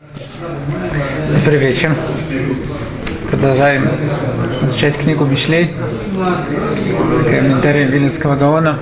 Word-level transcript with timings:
Добрый 0.00 1.58
вечер. 1.58 1.94
Продолжаем 3.30 3.86
изучать 4.62 4.96
книгу 4.96 5.26
Мишлей, 5.26 5.74
комментарий 7.24 7.84
Вильнинского 7.84 8.34
Гаона. 8.36 8.78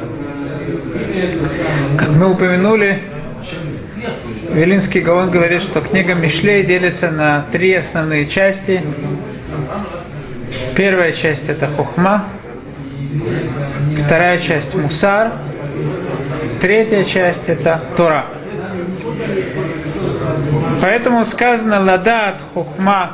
Как 1.97 2.11
мы 2.11 2.31
упомянули, 2.31 3.01
Вилинский 4.53 5.01
Гаон 5.01 5.31
говорит, 5.31 5.63
что 5.63 5.81
книга 5.81 6.15
Мишлей 6.15 6.63
делится 6.63 7.11
на 7.11 7.47
три 7.51 7.75
основные 7.75 8.29
части. 8.29 8.85
Первая 10.77 11.11
часть 11.11 11.49
это 11.49 11.67
Хохма, 11.67 12.27
вторая 14.05 14.39
часть 14.39 14.73
Мусар, 14.73 15.33
третья 16.61 17.03
часть 17.03 17.49
это 17.49 17.83
Тора. 17.97 18.27
Поэтому 20.81 21.25
сказано 21.25 21.81
«Ладат 21.81 22.41
хухма 22.55 23.13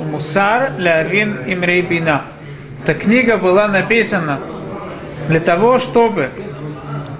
мусар 0.00 0.72
лявин 0.78 1.38
имрей 1.46 1.82
бина». 1.82 2.22
Эта 2.82 2.94
книга 2.94 3.36
была 3.36 3.68
написана 3.68 4.40
для 5.28 5.40
того, 5.40 5.78
чтобы 5.78 6.30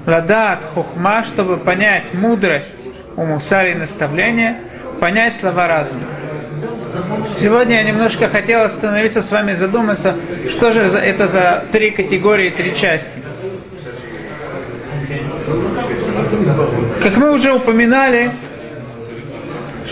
ладат 0.06 0.60
хухма, 0.74 1.24
чтобы 1.24 1.56
понять 1.56 2.14
мудрость 2.14 2.70
у 3.16 3.24
мусар 3.24 3.66
и 3.68 3.74
наставления, 3.74 4.56
понять 4.98 5.36
слова 5.36 5.68
разума. 5.68 6.06
Сегодня 7.38 7.76
я 7.76 7.82
немножко 7.82 8.28
хотел 8.28 8.62
остановиться 8.62 9.22
с 9.22 9.30
вами, 9.30 9.52
задуматься, 9.52 10.16
что 10.50 10.72
же 10.72 10.80
это 10.82 11.28
за 11.28 11.64
три 11.70 11.90
категории, 11.90 12.50
три 12.50 12.74
части. 12.76 13.08
Как 17.02 17.16
мы 17.16 17.32
уже 17.32 17.52
упоминали, 17.52 18.32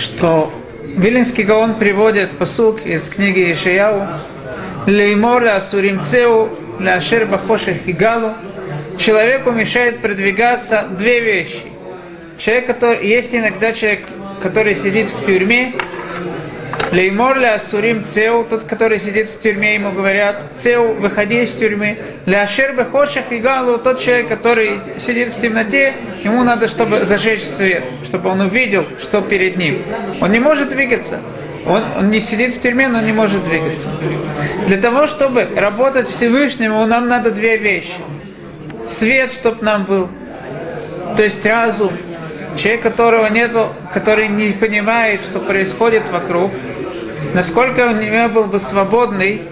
что 0.00 0.52
Вилинский 0.82 1.44
Гаон 1.44 1.74
приводит 1.74 2.32
посук 2.38 2.84
из 2.84 3.08
книги 3.08 3.52
Ишаяу 3.52 4.08
Леймор 4.86 5.44
Асуримцеу 5.44 6.50
Ляшер 6.80 7.26
Бахоших 7.26 7.86
Игалу 7.86 8.34
Человеку 8.98 9.50
мешает 9.50 10.02
продвигаться 10.02 10.86
две 10.90 11.20
вещи. 11.20 11.62
Человек, 12.38 12.66
который, 12.66 13.06
есть 13.06 13.34
иногда 13.34 13.72
человек, 13.72 14.06
который 14.42 14.74
сидит 14.74 15.08
в 15.08 15.24
тюрьме, 15.24 15.74
Леймор 16.92 17.38
ля 17.38 17.60
сурим 17.70 18.02
цеу, 18.02 18.44
тот, 18.44 18.64
который 18.64 18.98
сидит 18.98 19.28
в 19.30 19.40
тюрьме, 19.40 19.74
ему 19.74 19.92
говорят, 19.92 20.42
цеу, 20.56 20.94
выходи 20.94 21.42
из 21.42 21.52
тюрьмы. 21.52 21.96
Ля 22.26 22.46
шер 22.48 22.74
бехошах 22.74 23.30
и 23.30 23.38
галу, 23.38 23.78
тот 23.78 24.00
человек, 24.00 24.28
который 24.28 24.80
сидит 24.98 25.32
в 25.32 25.40
темноте, 25.40 25.94
ему 26.24 26.42
надо, 26.42 26.66
чтобы 26.66 27.04
зажечь 27.04 27.44
свет, 27.44 27.84
чтобы 28.04 28.30
он 28.30 28.40
увидел, 28.40 28.86
что 29.00 29.20
перед 29.20 29.56
ним. 29.56 29.82
Он 30.20 30.32
не 30.32 30.40
может 30.40 30.70
двигаться. 30.70 31.20
Он, 31.64 31.84
он 31.96 32.10
не 32.10 32.20
сидит 32.20 32.56
в 32.56 32.62
тюрьме, 32.62 32.88
но 32.88 33.00
не 33.00 33.12
может 33.12 33.44
двигаться. 33.44 33.86
Для 34.66 34.78
того, 34.78 35.06
чтобы 35.06 35.48
работать 35.56 36.08
Всевышнему, 36.08 36.84
нам 36.86 37.06
надо 37.06 37.30
две 37.30 37.56
вещи. 37.56 37.92
Свет, 38.86 39.32
чтобы 39.32 39.62
нам 39.64 39.84
был, 39.84 40.08
то 41.16 41.22
есть 41.22 41.44
разум, 41.44 41.92
человек, 42.56 42.82
которого 42.82 43.26
нету, 43.26 43.68
который 43.94 44.28
не 44.28 44.52
понимает, 44.52 45.22
что 45.22 45.40
происходит 45.40 46.10
вокруг, 46.10 46.50
насколько 47.34 47.86
он 47.86 48.00
не 48.00 48.28
был 48.28 48.44
бы 48.44 48.58
свободный, 48.58 49.42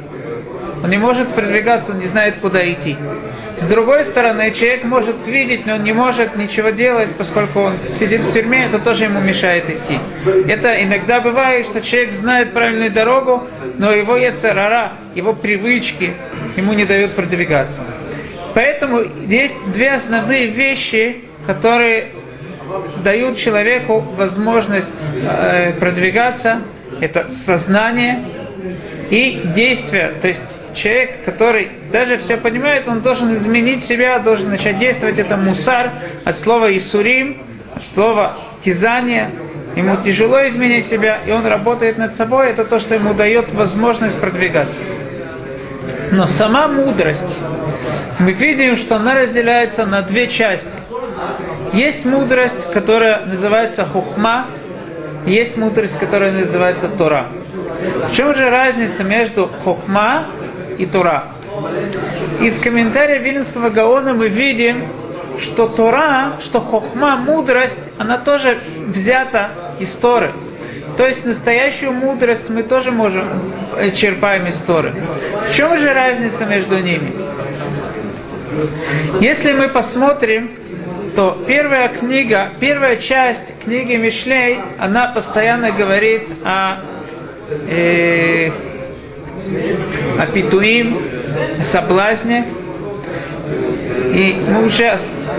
он 0.82 0.91
не 0.91 0.98
может 0.98 1.34
продвигаться, 1.34 1.92
он 1.92 1.98
не 1.98 2.06
знает, 2.06 2.36
куда 2.41 2.64
идти. 2.70 2.96
С 3.58 3.66
другой 3.66 4.04
стороны, 4.04 4.52
человек 4.52 4.84
может 4.84 5.26
видеть, 5.26 5.66
но 5.66 5.74
он 5.74 5.82
не 5.82 5.92
может 5.92 6.36
ничего 6.36 6.70
делать, 6.70 7.16
поскольку 7.16 7.60
он 7.60 7.75
сидит 7.98 8.20
в 8.20 8.32
тюрьме, 8.32 8.66
это 8.66 8.78
тоже 8.78 9.04
ему 9.04 9.20
мешает 9.20 9.69
идти. 9.69 9.98
Это 10.47 10.82
иногда 10.82 11.20
бывает, 11.20 11.66
что 11.66 11.80
человек 11.80 12.12
знает 12.12 12.53
правильную 12.53 12.92
дорогу, 12.92 13.48
но 13.78 13.92
его 13.92 14.16
яцерара, 14.16 14.92
его 15.16 15.32
привычки 15.32 16.15
ему 16.56 16.72
не 16.75 16.84
дают 16.84 17.12
продвигаться. 17.12 17.82
Поэтому 18.54 19.03
есть 19.26 19.56
две 19.72 19.91
основные 19.91 20.47
вещи, 20.47 21.25
которые 21.47 22.09
дают 23.02 23.38
человеку 23.38 24.00
возможность 24.00 24.90
э, 25.22 25.72
продвигаться, 25.72 26.62
это 27.00 27.28
сознание 27.30 28.20
и 29.10 29.42
действие. 29.54 30.14
То 30.20 30.28
есть 30.28 30.42
человек, 30.74 31.24
который 31.24 31.70
даже 31.92 32.18
все 32.18 32.36
понимает, 32.36 32.88
он 32.88 33.00
должен 33.00 33.34
изменить 33.34 33.84
себя, 33.84 34.18
должен 34.18 34.50
начать 34.50 34.78
действовать. 34.78 35.18
Это 35.18 35.36
мусар 35.36 35.90
от 36.24 36.36
слова 36.36 36.76
Исурим, 36.76 37.42
от 37.74 37.84
слова 37.84 38.38
тизание. 38.64 39.30
Ему 39.76 39.96
тяжело 40.04 40.46
изменить 40.48 40.86
себя, 40.86 41.20
и 41.26 41.30
он 41.30 41.46
работает 41.46 41.98
над 41.98 42.16
собой. 42.16 42.50
Это 42.50 42.64
то, 42.64 42.80
что 42.80 42.94
ему 42.94 43.14
дает 43.14 43.52
возможность 43.52 44.18
продвигаться. 44.18 44.74
Но 46.10 46.26
сама 46.26 46.68
мудрость, 46.68 47.26
мы 48.18 48.32
видим, 48.32 48.76
что 48.76 48.96
она 48.96 49.14
разделяется 49.14 49.84
на 49.84 50.02
две 50.02 50.26
части. 50.26 50.68
Есть 51.72 52.04
мудрость, 52.04 52.70
которая 52.72 53.26
называется 53.26 53.84
хухма, 53.84 54.46
есть 55.26 55.56
мудрость, 55.56 55.98
которая 55.98 56.32
называется 56.32 56.88
Тора. 56.88 57.26
В 58.10 58.14
чем 58.14 58.34
же 58.34 58.48
разница 58.48 59.04
между 59.04 59.50
хухма 59.64 60.26
и 60.78 60.86
Тора? 60.86 61.24
Из 62.40 62.58
комментария 62.58 63.18
Вильнского 63.18 63.68
Гаона 63.70 64.14
мы 64.14 64.28
видим, 64.28 64.88
что 65.40 65.68
Тора, 65.68 66.34
что 66.42 66.60
хохма, 66.60 67.16
мудрость, 67.16 67.78
она 67.98 68.18
тоже 68.18 68.58
взята 68.86 69.50
из 69.78 69.90
Торы. 69.90 70.32
То 70.96 71.06
есть 71.06 71.24
настоящую 71.24 71.92
мудрость 71.92 72.48
мы 72.48 72.64
тоже 72.64 72.90
можем 72.90 73.24
э, 73.76 73.92
черпаем 73.92 74.46
из 74.48 74.56
Торы. 74.56 74.94
В 75.48 75.54
чем 75.54 75.78
же 75.78 75.92
разница 75.92 76.44
между 76.44 76.78
ними? 76.78 77.12
Если 79.20 79.52
мы 79.52 79.68
посмотрим 79.68 80.50
то 81.18 81.36
первая 81.48 81.88
книга, 81.88 82.50
первая 82.60 82.94
часть 82.94 83.52
книги 83.64 83.96
Мишлей, 83.96 84.60
она 84.78 85.08
постоянно 85.08 85.72
говорит 85.72 86.22
о, 86.44 86.76
э, 87.66 88.52
о 90.16 90.26
питуим, 90.26 91.02
соблазне. 91.64 92.46
И 94.14 94.36
мы 94.48 94.66
уже 94.66 94.96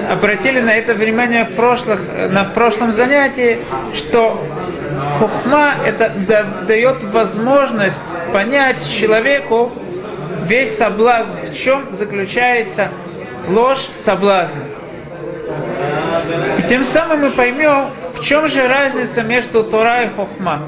обратили 0.09 0.59
на 0.59 0.75
это 0.75 0.95
внимание 0.95 1.45
в, 1.45 1.55
прошлых, 1.55 2.01
на 2.29 2.43
прошлом 2.43 2.91
занятии, 2.91 3.59
что 3.93 4.45
хухма 5.17 5.75
это 5.85 6.09
дает 6.67 7.01
возможность 7.05 8.01
понять 8.33 8.75
человеку 8.99 9.71
весь 10.43 10.77
соблазн, 10.77 11.31
в 11.49 11.55
чем 11.55 11.95
заключается 11.95 12.89
ложь 13.47 13.87
соблазна. 14.03 14.68
И 16.57 16.63
тем 16.63 16.83
самым 16.83 17.21
мы 17.21 17.31
поймем, 17.31 17.89
в 18.13 18.23
чем 18.23 18.47
же 18.47 18.67
разница 18.67 19.21
между 19.21 19.63
Тора 19.63 20.03
и 20.03 20.09
Хохма. 20.09 20.63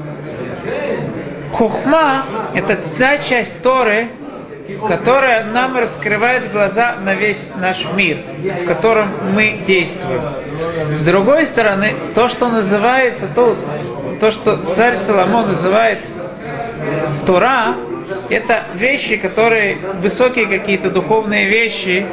Хохма– 1.52 2.24
это 2.54 2.78
та 2.98 3.18
часть 3.18 3.62
Торы, 3.62 4.08
которая 4.88 5.44
нам 5.44 5.76
раскрывает 5.76 6.50
глаза 6.52 6.96
на 7.02 7.14
весь 7.14 7.50
наш 7.56 7.84
мир, 7.94 8.18
в 8.62 8.66
котором 8.66 9.10
мы 9.32 9.60
действуем. 9.66 10.22
С 10.96 11.04
другой 11.04 11.46
стороны, 11.46 11.94
то, 12.14 12.28
что 12.28 12.48
называется 12.48 13.28
тут, 13.34 13.58
то, 14.20 14.30
что 14.30 14.56
царь 14.74 14.96
Соломон 14.96 15.48
называет 15.48 15.98
Тора, 17.26 17.74
это 18.30 18.66
вещи, 18.74 19.16
которые 19.16 19.76
высокие 19.76 20.46
какие-то 20.46 20.90
духовные 20.90 21.46
вещи, 21.46 22.06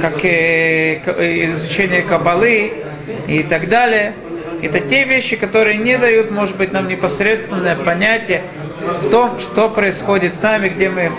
как 0.00 0.24
э, 0.24 1.00
изучение 1.52 2.02
кабалы 2.02 2.72
и 3.26 3.42
так 3.42 3.68
далее. 3.68 4.14
Это 4.62 4.80
те 4.80 5.04
вещи, 5.04 5.36
которые 5.36 5.76
не 5.76 5.98
дают, 5.98 6.30
может 6.30 6.56
быть, 6.56 6.72
нам 6.72 6.88
непосредственное 6.88 7.76
понятие 7.76 8.44
в 9.02 9.10
том, 9.10 9.38
что 9.40 9.68
происходит 9.68 10.34
с 10.34 10.42
нами, 10.42 10.68
где 10.68 10.88
мы 10.88 11.12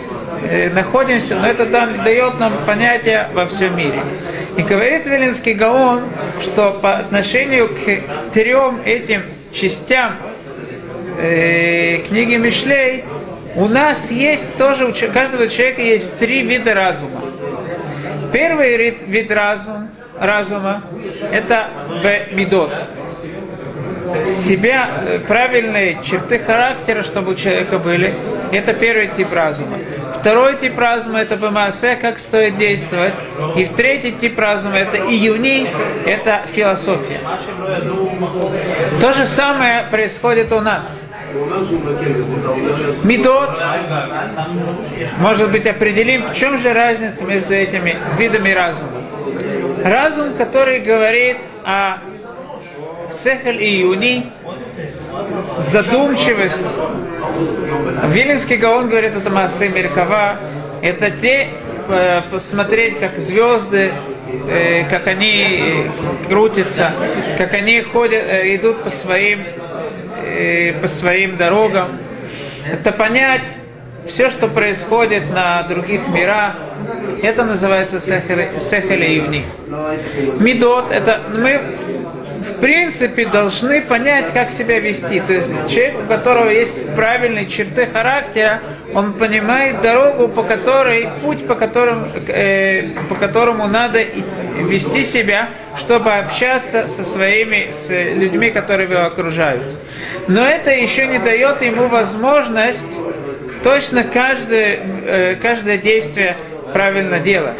э, 0.43 0.69
находимся, 0.69 1.35
но 1.35 1.47
это 1.47 1.65
дает 1.65 2.39
нам 2.39 2.65
понятие 2.65 3.29
во 3.33 3.45
всем 3.45 3.77
мире. 3.77 4.01
И 4.57 4.63
говорит 4.63 5.05
Велинский 5.05 5.53
Гаон, 5.53 6.03
что 6.41 6.71
по 6.71 6.97
отношению 6.97 7.69
к 7.69 8.33
трем 8.33 8.81
этим 8.85 9.23
частям 9.53 10.17
э, 11.19 11.99
книги 12.07 12.35
Мишлей, 12.35 13.03
у 13.57 13.67
нас 13.67 14.11
есть 14.11 14.55
тоже, 14.57 14.85
у 14.85 14.93
каждого 15.11 15.47
человека 15.47 15.81
есть 15.81 16.19
три 16.19 16.43
вида 16.43 16.75
разума. 16.75 17.21
Первый 18.31 18.77
вид, 19.07 19.31
разум, 19.31 19.89
разума– 20.19 20.83
это 21.31 21.67
б-медот. 22.03 22.71
Себя, 24.45 25.03
э, 25.05 25.19
правильные 25.19 26.01
черты 26.03 26.37
характера, 26.37 27.03
чтобы 27.03 27.31
у 27.31 27.35
человека 27.35 27.79
были, 27.79 28.13
это 28.51 28.73
первый 28.73 29.09
тип 29.17 29.33
разума. 29.33 29.79
второй 30.19 30.57
тип 30.57 30.77
разума 30.77 31.19
это 31.19 31.35
бамасе, 31.35 31.95
как 31.95 32.19
стоит 32.19 32.57
действовать. 32.57 33.13
И 33.55 33.65
третий 33.65 34.11
тип 34.11 34.37
разума 34.37 34.77
это 34.77 34.97
июни, 34.97 35.69
это 36.05 36.43
философия. 36.53 37.21
То 39.01 39.13
же 39.13 39.25
самое 39.25 39.87
происходит 39.89 40.51
у 40.53 40.61
нас. 40.61 40.87
Медот, 43.03 43.49
может 45.19 45.51
быть, 45.51 45.65
определим, 45.65 46.23
в 46.23 46.33
чем 46.33 46.57
же 46.57 46.73
разница 46.73 47.23
между 47.23 47.53
этими 47.53 47.97
видами 48.17 48.51
разума. 48.51 48.91
Разум, 49.83 50.33
который 50.33 50.79
говорит 50.79 51.37
о 51.63 51.97
сехаль 53.23 53.61
и 53.61 53.79
юни, 53.79 54.31
задумчивость. 55.71 56.55
Виленский 58.05 58.57
Гаон 58.57 58.89
говорит, 58.89 59.15
это 59.15 59.29
массы 59.29 59.67
Меркава, 59.69 60.37
это 60.81 61.11
те, 61.11 61.49
э, 61.89 62.21
посмотреть, 62.31 62.99
как 62.99 63.17
звезды, 63.17 63.91
э, 64.49 64.83
как 64.89 65.07
они 65.07 65.89
крутятся, 66.27 66.91
как 67.37 67.53
они 67.53 67.81
ходят, 67.81 68.23
э, 68.27 68.55
идут 68.55 68.83
по 68.83 68.89
своим, 68.89 69.45
по 70.81 70.87
своим 70.87 71.37
дорогам. 71.37 71.97
Это 72.71 72.91
понять 72.91 73.43
все, 74.07 74.29
что 74.29 74.47
происходит 74.47 75.29
на 75.29 75.63
других 75.63 76.07
мирах, 76.07 76.55
это 77.21 77.43
называется 77.43 77.99
сехель 77.99 79.03
и 79.03 79.15
юни. 79.15 79.45
Медот, 80.39 80.91
это 80.91 81.21
мы 81.33 81.77
в 82.57 82.59
принципе 82.59 83.25
должны 83.27 83.81
понять, 83.81 84.33
как 84.33 84.51
себя 84.51 84.79
вести. 84.79 85.19
То 85.19 85.33
есть 85.33 85.51
человек, 85.67 85.95
у 86.03 86.07
которого 86.07 86.49
есть 86.49 86.95
правильные 86.95 87.47
черты 87.47 87.85
характера, 87.87 88.61
он 88.93 89.13
понимает 89.13 89.81
дорогу, 89.81 90.27
по 90.27 90.43
которой, 90.43 91.09
путь, 91.21 91.45
по 91.45 91.55
которому, 91.55 92.07
э, 92.27 92.89
по 93.09 93.15
которому 93.15 93.67
надо 93.67 94.03
вести 94.03 95.03
себя, 95.03 95.49
чтобы 95.77 96.11
общаться 96.11 96.87
со 96.87 97.03
своими, 97.03 97.71
с 97.71 97.89
людьми, 97.89 98.49
которые 98.49 98.89
его 98.89 99.01
окружают. 99.01 99.77
Но 100.27 100.43
это 100.45 100.71
еще 100.71 101.07
не 101.07 101.19
дает 101.19 101.61
ему 101.61 101.87
возможность 101.87 102.87
точно 103.63 104.03
каждое, 104.03 104.79
э, 105.05 105.35
каждое 105.35 105.77
действие 105.77 106.37
правильно 106.73 107.19
делать. 107.19 107.57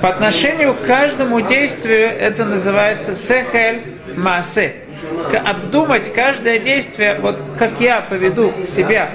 По 0.00 0.10
отношению 0.10 0.74
к 0.74 0.86
каждому 0.86 1.40
действию 1.40 2.08
это 2.08 2.44
называется 2.44 3.14
сехель 3.14 3.82
масе. 4.16 4.76
Обдумать 5.44 6.12
каждое 6.14 6.58
действие, 6.58 7.18
вот 7.20 7.38
как 7.58 7.80
я 7.80 8.00
поведу 8.00 8.52
себя 8.74 9.10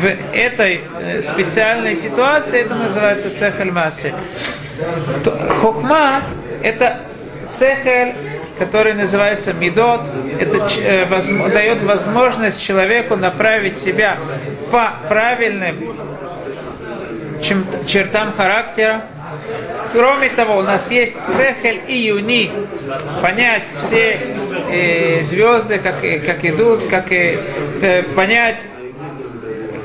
в 0.00 0.06
этой 0.06 0.82
э, 1.00 1.22
специальной 1.22 1.96
ситуации, 1.96 2.60
это 2.60 2.74
называется 2.74 3.30
сехель 3.30 3.72
масе. 3.72 4.14
Хокма– 5.60 6.22
это 6.62 7.00
сехель, 7.58 8.14
который 8.58 8.94
называется 8.94 9.52
медот, 9.52 10.02
это 10.38 10.68
э, 10.80 11.50
дает 11.50 11.82
возможность 11.82 12.62
человеку 12.62 13.16
направить 13.16 13.78
себя 13.78 14.18
по 14.70 14.94
правильным 15.08 15.96
чертам 17.86 18.32
характера. 18.32 19.02
Кроме 19.92 20.28
того, 20.30 20.58
у 20.58 20.62
нас 20.62 20.90
есть 20.90 21.14
сехель 21.36 21.82
и 21.86 21.96
юни, 21.98 22.50
понять 23.22 23.64
все 23.80 24.18
э, 24.70 25.22
звезды, 25.22 25.78
как, 25.78 26.00
как 26.00 26.44
идут, 26.44 26.88
как 26.88 27.12
э, 27.12 28.02
понять 28.14 28.60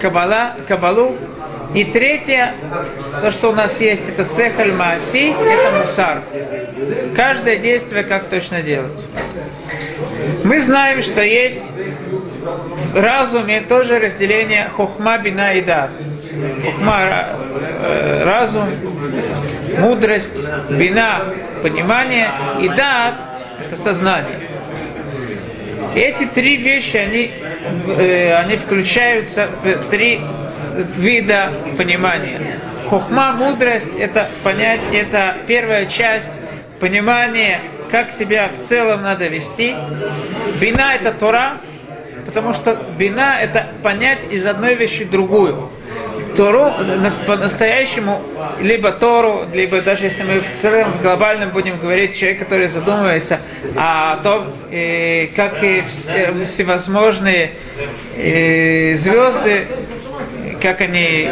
кабала, 0.02 0.56
кабалу. 0.68 1.18
И 1.76 1.84
третье, 1.84 2.56
то, 3.22 3.30
что 3.30 3.52
у 3.52 3.54
нас 3.54 3.80
есть, 3.80 4.02
это 4.10 4.26
сехаль 4.26 4.72
мааси, 4.72 5.32
это 5.32 5.80
мусар. 5.80 6.24
Каждое 7.16 7.58
действие, 7.58 8.04
как 8.04 8.30
точно 8.30 8.64
делать. 8.64 8.92
Мы 10.44 10.62
знаем, 10.62 11.04
что 11.04 11.22
есть 11.22 11.62
в 12.92 12.96
разуме 12.96 13.62
тоже 13.62 14.00
разделение 14.00 14.70
хохма, 14.76 15.20
бина 15.20 15.54
и 15.54 15.62
дат. 15.62 15.92
Хохма 16.64 17.00
э,– 17.02 18.24
разум, 18.26 18.70
мудрость, 19.78 20.34
бина– 20.70 21.24
понимание, 21.64 22.30
и 22.60 22.70
дат– 22.70 23.16
это 23.66 23.76
сознание. 23.78 24.40
Эти 25.96 26.26
три 26.28 26.58
вещи, 26.58 26.98
они, 26.98 27.32
э, 27.88 28.34
они 28.36 28.58
включаются 28.58 29.50
в 29.64 29.90
три 29.90 30.22
вида 30.98 31.52
понимания. 31.78 32.60
Хохма, 32.90 33.34
мудрость, 33.34 33.92
это 33.98 34.30
понять, 34.44 34.82
это 34.94 35.38
первая 35.48 35.88
часть 35.88 36.30
понимания, 36.80 37.62
как 37.92 38.12
себя 38.12 38.50
в 38.50 38.64
целом 38.64 39.02
надо 39.02 39.28
вести. 39.28 39.76
Бина 40.62 40.94
это 40.94 41.12
Тора, 41.12 41.58
потому 42.26 42.54
что 42.54 42.78
бина 42.98 43.40
это 43.42 43.68
понять 43.84 44.20
из 44.32 44.46
одной 44.46 44.76
вещи 44.76 45.04
другую. 45.04 45.70
Тору 46.40 46.72
по-настоящему, 47.28 48.22
либо 48.62 48.94
Тору, 48.94 49.46
либо 49.54 49.82
даже 49.82 50.06
если 50.06 50.24
мы 50.24 50.40
в 50.40 50.62
целом, 50.62 50.94
в 50.94 51.02
глобальном 51.02 51.50
будем 51.50 51.78
говорить, 51.78 52.18
человек, 52.18 52.40
который 52.40 52.70
задумывается 52.70 53.42
о 53.76 54.16
том, 54.24 54.54
э, 54.72 55.28
как 55.36 55.62
и 55.62 55.82
всевозможные 56.46 57.56
э, 58.16 58.96
звезды, 58.96 59.68
как 60.62 60.80
они 60.80 61.30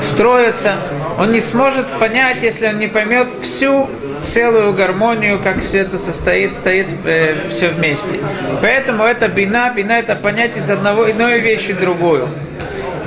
строятся, 0.00 0.78
он 1.18 1.32
не 1.32 1.40
сможет 1.40 1.98
понять, 1.98 2.42
если 2.42 2.68
он 2.68 2.78
не 2.78 2.88
поймет 2.88 3.28
всю 3.42 3.86
целую 4.22 4.72
гармонию, 4.72 5.42
как 5.42 5.62
все 5.62 5.80
это 5.80 5.98
состоит, 5.98 6.54
стоит 6.54 6.88
э, 7.04 7.48
все 7.50 7.68
вместе. 7.68 8.20
Поэтому 8.62 9.04
это 9.04 9.28
бина, 9.28 9.70
бина 9.76 9.92
это 9.92 10.16
понять 10.16 10.56
из 10.56 10.70
одного 10.70 11.10
иной 11.10 11.40
вещи 11.40 11.74
другую. 11.74 12.30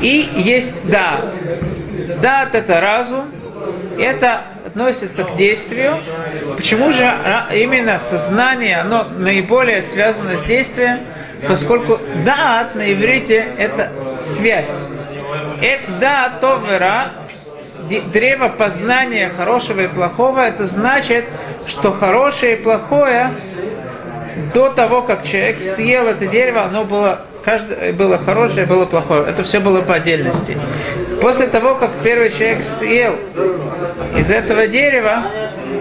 И 0.01 0.29
есть 0.35 0.71
дат. 0.88 1.33
Дат 2.21 2.55
это 2.55 2.79
разум, 2.81 3.31
это 3.99 4.44
относится 4.65 5.23
к 5.23 5.35
действию. 5.35 6.01
Почему 6.55 6.94
же 6.94 7.03
именно 7.53 7.99
сознание, 7.99 8.77
оно 8.77 9.05
наиболее 9.17 9.83
связано 9.83 10.38
с 10.38 10.44
действием? 10.44 10.99
Поскольку 11.47 11.99
дат 12.25 12.75
на 12.75 12.91
иврите 12.94 13.45
это 13.57 13.91
связь. 14.25 14.71
Эц 15.61 15.88
да 15.99 16.31
товера, 16.39 17.11
древо 18.13 18.49
познания 18.49 19.30
хорошего 19.30 19.81
и 19.81 19.87
плохого, 19.87 20.42
это 20.42 20.68
значит, 20.68 21.25
что 21.68 21.92
хорошее 21.92 22.57
и 22.57 22.61
плохое 22.61 23.33
до 24.54 24.69
того, 24.69 25.01
как 25.01 25.25
человек 25.25 25.61
съел 25.61 26.07
это 26.07 26.27
дерево, 26.27 26.63
оно 26.63 26.83
было, 26.83 27.21
каждое, 27.47 27.94
было 27.94 28.18
хорошее, 28.18 28.66
было 28.66 28.85
плохое. 28.85 29.23
Это 29.25 29.44
все 29.44 29.61
было 29.61 29.81
по 29.81 29.95
отдельности. 29.95 30.57
После 31.21 31.47
того, 31.47 31.75
как 31.75 31.92
первый 32.04 32.30
человек 32.30 32.66
съел 32.77 33.16
из 34.18 34.30
этого 34.30 34.68
дерева, 34.68 35.23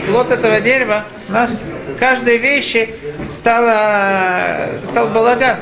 плод 0.06 0.30
этого 0.30 0.60
дерева, 0.60 1.04
у 1.28 1.32
нас 1.32 1.50
каждой 1.98 2.36
вещи 2.36 2.94
стало, 3.32 4.68
стал 4.90 5.08
балаган 5.08 5.56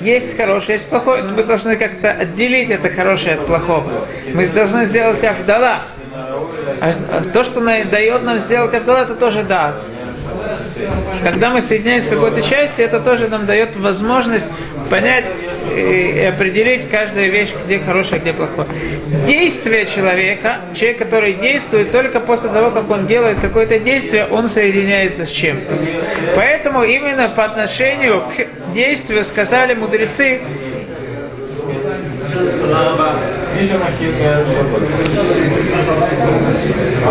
есть 0.00 0.36
хорошее, 0.36 0.74
есть 0.74 0.88
плохое, 0.88 1.22
но 1.22 1.32
мы 1.32 1.42
должны 1.42 1.76
как-то 1.76 2.12
отделить 2.12 2.70
это 2.70 2.90
хорошее 2.90 3.34
от 3.34 3.46
плохого. 3.46 4.06
Мы 4.32 4.46
должны 4.46 4.84
сделать 4.84 5.22
авдала. 5.24 5.82
А 6.80 7.22
то, 7.32 7.44
что 7.44 7.60
дает 7.60 8.22
нам 8.22 8.38
сделать 8.40 8.74
авдала, 8.74 9.02
это 9.02 9.14
тоже 9.14 9.42
да. 9.42 9.74
Когда 11.22 11.50
мы 11.50 11.62
соединяемся 11.62 12.08
с 12.08 12.10
какой-то 12.10 12.42
частью, 12.42 12.84
это 12.84 13.00
тоже 13.00 13.28
нам 13.28 13.46
дает 13.46 13.76
возможность 13.76 14.46
понять 14.88 15.24
и 15.76 16.20
определить 16.20 16.88
каждую 16.90 17.30
вещь, 17.30 17.50
где 17.64 17.78
хорошая, 17.78 18.20
где 18.20 18.32
плохая. 18.32 18.66
Действие 19.26 19.86
человека, 19.86 20.60
человек, 20.74 20.98
который 20.98 21.34
действует, 21.34 21.92
только 21.92 22.20
после 22.20 22.48
того, 22.50 22.70
как 22.70 22.88
он 22.90 23.06
делает 23.06 23.38
какое-то 23.40 23.78
действие, 23.78 24.26
он 24.26 24.48
соединяется 24.48 25.26
с 25.26 25.30
чем-то. 25.30 25.74
Поэтому 26.34 26.84
именно 26.84 27.28
по 27.28 27.44
отношению 27.44 28.22
к 28.22 28.72
действию 28.74 29.24
сказали 29.24 29.74
мудрецы, 29.74 30.40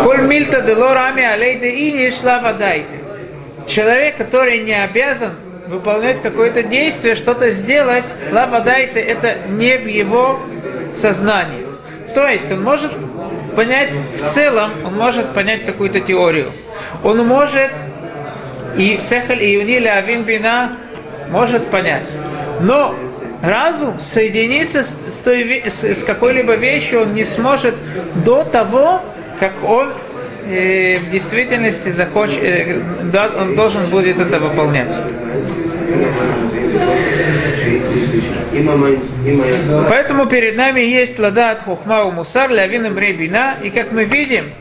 Коль 0.03 0.22
мильта 0.22 0.62
де 0.62 0.74
лорами 0.74 1.24
алейде 1.24 1.70
и 1.70 1.91
не 1.91 2.12
шла 2.12 2.39
человек, 3.67 4.17
который 4.17 4.60
не 4.60 4.74
обязан 4.74 5.34
выполнять 5.67 6.22
какое-то 6.22 6.63
действие, 6.63 7.15
что-то 7.15 7.50
сделать, 7.51 8.05
лавадайте, 8.31 9.00
это 9.00 9.48
не 9.48 9.77
в 9.77 9.88
его 9.88 10.39
сознании. 10.93 11.65
То 12.13 12.27
есть 12.27 12.51
он 12.51 12.63
может 12.63 12.91
понять 13.55 13.91
в 14.22 14.29
целом, 14.29 14.86
он 14.86 14.95
может 14.95 15.34
понять 15.34 15.65
какую-то 15.65 16.00
теорию. 16.01 16.51
Он 17.03 17.25
может, 17.25 17.72
и 18.77 19.00
Сехаль 19.01 19.43
и 19.43 19.53
Юниля 19.53 19.95
Авин 19.98 20.24
Бина 20.24 20.77
может 21.29 21.67
понять. 21.67 22.03
Но 22.62 22.95
разум 23.41 24.00
соединиться 24.00 24.84
с, 24.84 25.25
с 25.25 26.03
какой-либо 26.03 26.55
вещью 26.55 27.01
он 27.01 27.13
не 27.13 27.24
сможет 27.24 27.75
до 28.24 28.43
того, 28.43 29.01
как 29.39 29.51
он 29.63 29.93
э, 30.48 31.00
в 31.00 31.10
действительности 31.10 31.90
захочет, 31.90 32.40
э, 32.42 32.82
да, 33.12 33.32
он 33.38 33.56
должен 33.56 33.90
будет 33.90 34.20
это 34.20 34.40
выполнять. 34.40 34.90
Поэтому 39.90 40.28
перед 40.28 40.56
нами 40.56 40.82
есть 40.82 41.20
ладат 41.20 41.64
хухма 41.64 42.10
мусар 42.12 42.50
лявин 42.50 42.94
бина, 42.94 43.58
и 43.62 43.70
как 43.70 43.92
мы 43.92 44.06
видим, 44.06 44.54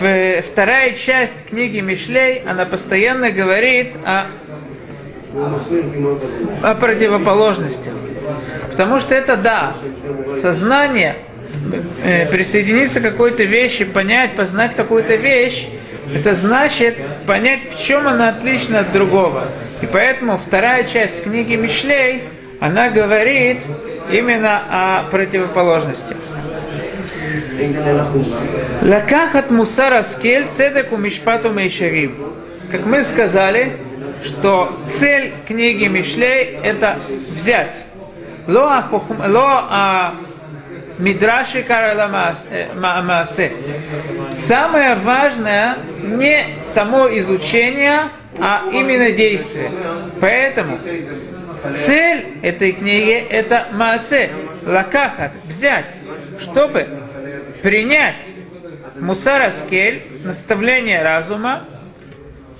в, 0.00 0.42
вторая 0.42 0.94
часть 0.94 1.44
книги 1.48 1.80
Мишлей, 1.80 2.42
она 2.46 2.66
постоянно 2.66 3.30
говорит 3.30 3.92
о, 4.04 4.26
о 6.62 6.74
противоположности. 6.74 7.90
Потому 8.70 9.00
что 9.00 9.14
это 9.14 9.36
да, 9.36 9.74
сознание, 10.40 11.16
э, 12.02 12.26
присоединиться 12.26 13.00
к 13.00 13.02
какой-то 13.02 13.44
вещи, 13.44 13.84
понять, 13.84 14.36
познать 14.36 14.74
какую-то 14.74 15.16
вещь, 15.16 15.66
это 16.14 16.34
значит 16.34 16.96
понять, 17.26 17.60
в 17.72 17.82
чем 17.82 18.06
она 18.06 18.30
отлична 18.30 18.80
от 18.80 18.92
другого. 18.92 19.48
И 19.80 19.86
поэтому 19.86 20.38
вторая 20.38 20.84
часть 20.84 21.22
книги 21.22 21.54
Мишлей, 21.54 22.24
она 22.60 22.90
говорит 22.90 23.58
именно 24.10 24.62
о 24.70 25.04
противоположности. 25.10 26.16
Лакахат 28.82 29.50
мусар 29.50 29.94
аскель 29.94 30.46
цедек 30.46 30.92
у 30.92 30.96
мишпату 30.96 31.50
мейшарим. 31.50 32.34
Как 32.70 32.84
мы 32.84 33.04
сказали, 33.04 33.76
что 34.24 34.78
цель 34.90 35.32
книги 35.46 35.86
Мишлей 35.86 36.58
это 36.62 37.00
взять. 37.30 37.76
Ло 38.46 38.68
а 38.68 40.14
Мидраши 40.98 41.62
Караламаасе. 41.62 43.52
Самое 44.36 44.94
важное 44.96 45.76
не 46.02 46.58
само 46.64 47.08
изучение, 47.18 48.10
а 48.38 48.64
именно 48.72 49.10
действие. 49.12 49.70
Поэтому 50.20 50.78
цель 51.74 52.38
этой 52.42 52.72
книги 52.72 53.12
это 53.12 53.68
Маасе, 53.72 54.30
лакахат, 54.64 55.32
взять, 55.44 55.86
чтобы 56.40 56.88
принять 57.62 58.16
мусараскель, 58.98 60.02
наставление 60.24 61.02
разума, 61.02 61.64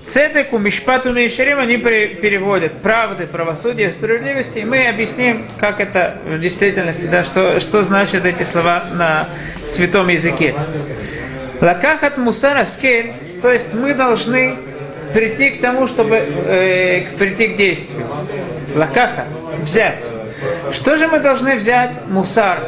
Цедеку, 0.07 0.57
Мишпату, 0.57 1.11
Мишарим, 1.11 1.59
они 1.59 1.77
переводят 1.77 2.81
правды, 2.81 3.25
правосудие, 3.25 3.91
справедливости, 3.91 4.59
и 4.59 4.65
мы 4.65 4.87
объясним, 4.87 5.47
как 5.59 5.79
это 5.79 6.17
в 6.25 6.39
действительности, 6.39 7.05
да, 7.05 7.23
что, 7.23 7.59
что 7.59 7.81
значат 7.83 8.25
эти 8.25 8.43
слова 8.43 8.85
на 8.93 9.29
святом 9.67 10.09
языке. 10.09 10.55
Лакахат 11.61 12.17
мусара 12.17 12.65
скель, 12.65 13.13
то 13.41 13.51
есть 13.51 13.73
мы 13.73 13.93
должны 13.93 14.57
прийти 15.13 15.51
к 15.51 15.61
тому, 15.61 15.87
чтобы 15.87 16.15
э, 16.15 17.05
прийти 17.17 17.47
к 17.47 17.57
действию. 17.57 18.05
Лакаха, 18.75 19.25
взять. 19.61 20.03
Что 20.71 20.97
же 20.97 21.07
мы 21.07 21.19
должны 21.19 21.55
взять? 21.55 22.05
Мусар. 22.07 22.63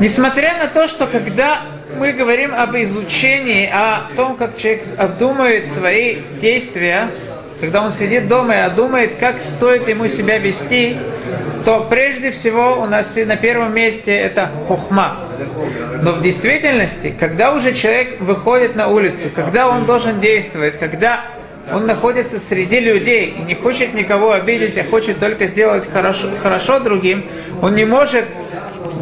Несмотря 0.00 0.58
на 0.58 0.68
то, 0.68 0.86
что 0.88 1.06
когда 1.06 1.66
мы 1.96 2.12
говорим 2.12 2.54
об 2.54 2.76
изучении, 2.76 3.68
о 3.72 4.08
том, 4.16 4.36
как 4.36 4.56
человек 4.56 4.84
обдумывает 4.98 5.68
свои 5.68 6.20
действия, 6.40 7.10
когда 7.60 7.82
он 7.82 7.92
сидит 7.92 8.28
дома 8.28 8.54
и 8.54 8.58
обдумает, 8.58 9.14
как 9.16 9.40
стоит 9.40 9.88
ему 9.88 10.08
себя 10.08 10.38
вести, 10.38 10.98
то 11.64 11.86
прежде 11.88 12.30
всего 12.30 12.80
у 12.80 12.86
нас 12.86 13.14
на 13.16 13.36
первом 13.36 13.74
месте 13.74 14.14
это 14.14 14.50
хухма. 14.68 15.18
Но 16.02 16.12
в 16.12 16.22
действительности, 16.22 17.14
когда 17.18 17.52
уже 17.52 17.72
человек 17.72 18.20
выходит 18.20 18.76
на 18.76 18.88
улицу, 18.88 19.30
когда 19.34 19.68
он 19.68 19.86
должен 19.86 20.20
действовать, 20.20 20.78
когда 20.78 21.24
он 21.72 21.86
находится 21.86 22.38
среди 22.38 22.78
людей 22.78 23.34
и 23.38 23.42
не 23.42 23.54
хочет 23.54 23.94
никого 23.94 24.32
обидеть, 24.32 24.76
а 24.78 24.84
хочет 24.84 25.18
только 25.18 25.46
сделать 25.46 25.90
хорошо, 25.90 26.28
хорошо 26.42 26.78
другим, 26.78 27.24
он 27.62 27.74
не 27.74 27.86
может 27.86 28.26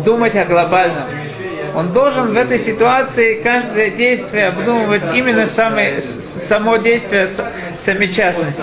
думать 0.05 0.37
о 0.37 0.45
глобальном. 0.45 1.24
Он 1.75 1.93
должен 1.93 2.33
в 2.33 2.37
этой 2.37 2.59
ситуации 2.59 3.41
каждое 3.43 3.91
действие 3.91 4.49
обдумывать 4.49 5.03
именно 5.15 5.47
самое, 5.47 6.01
само 6.03 6.77
действие 6.77 7.29
сами 7.81 8.07
частности. 8.07 8.63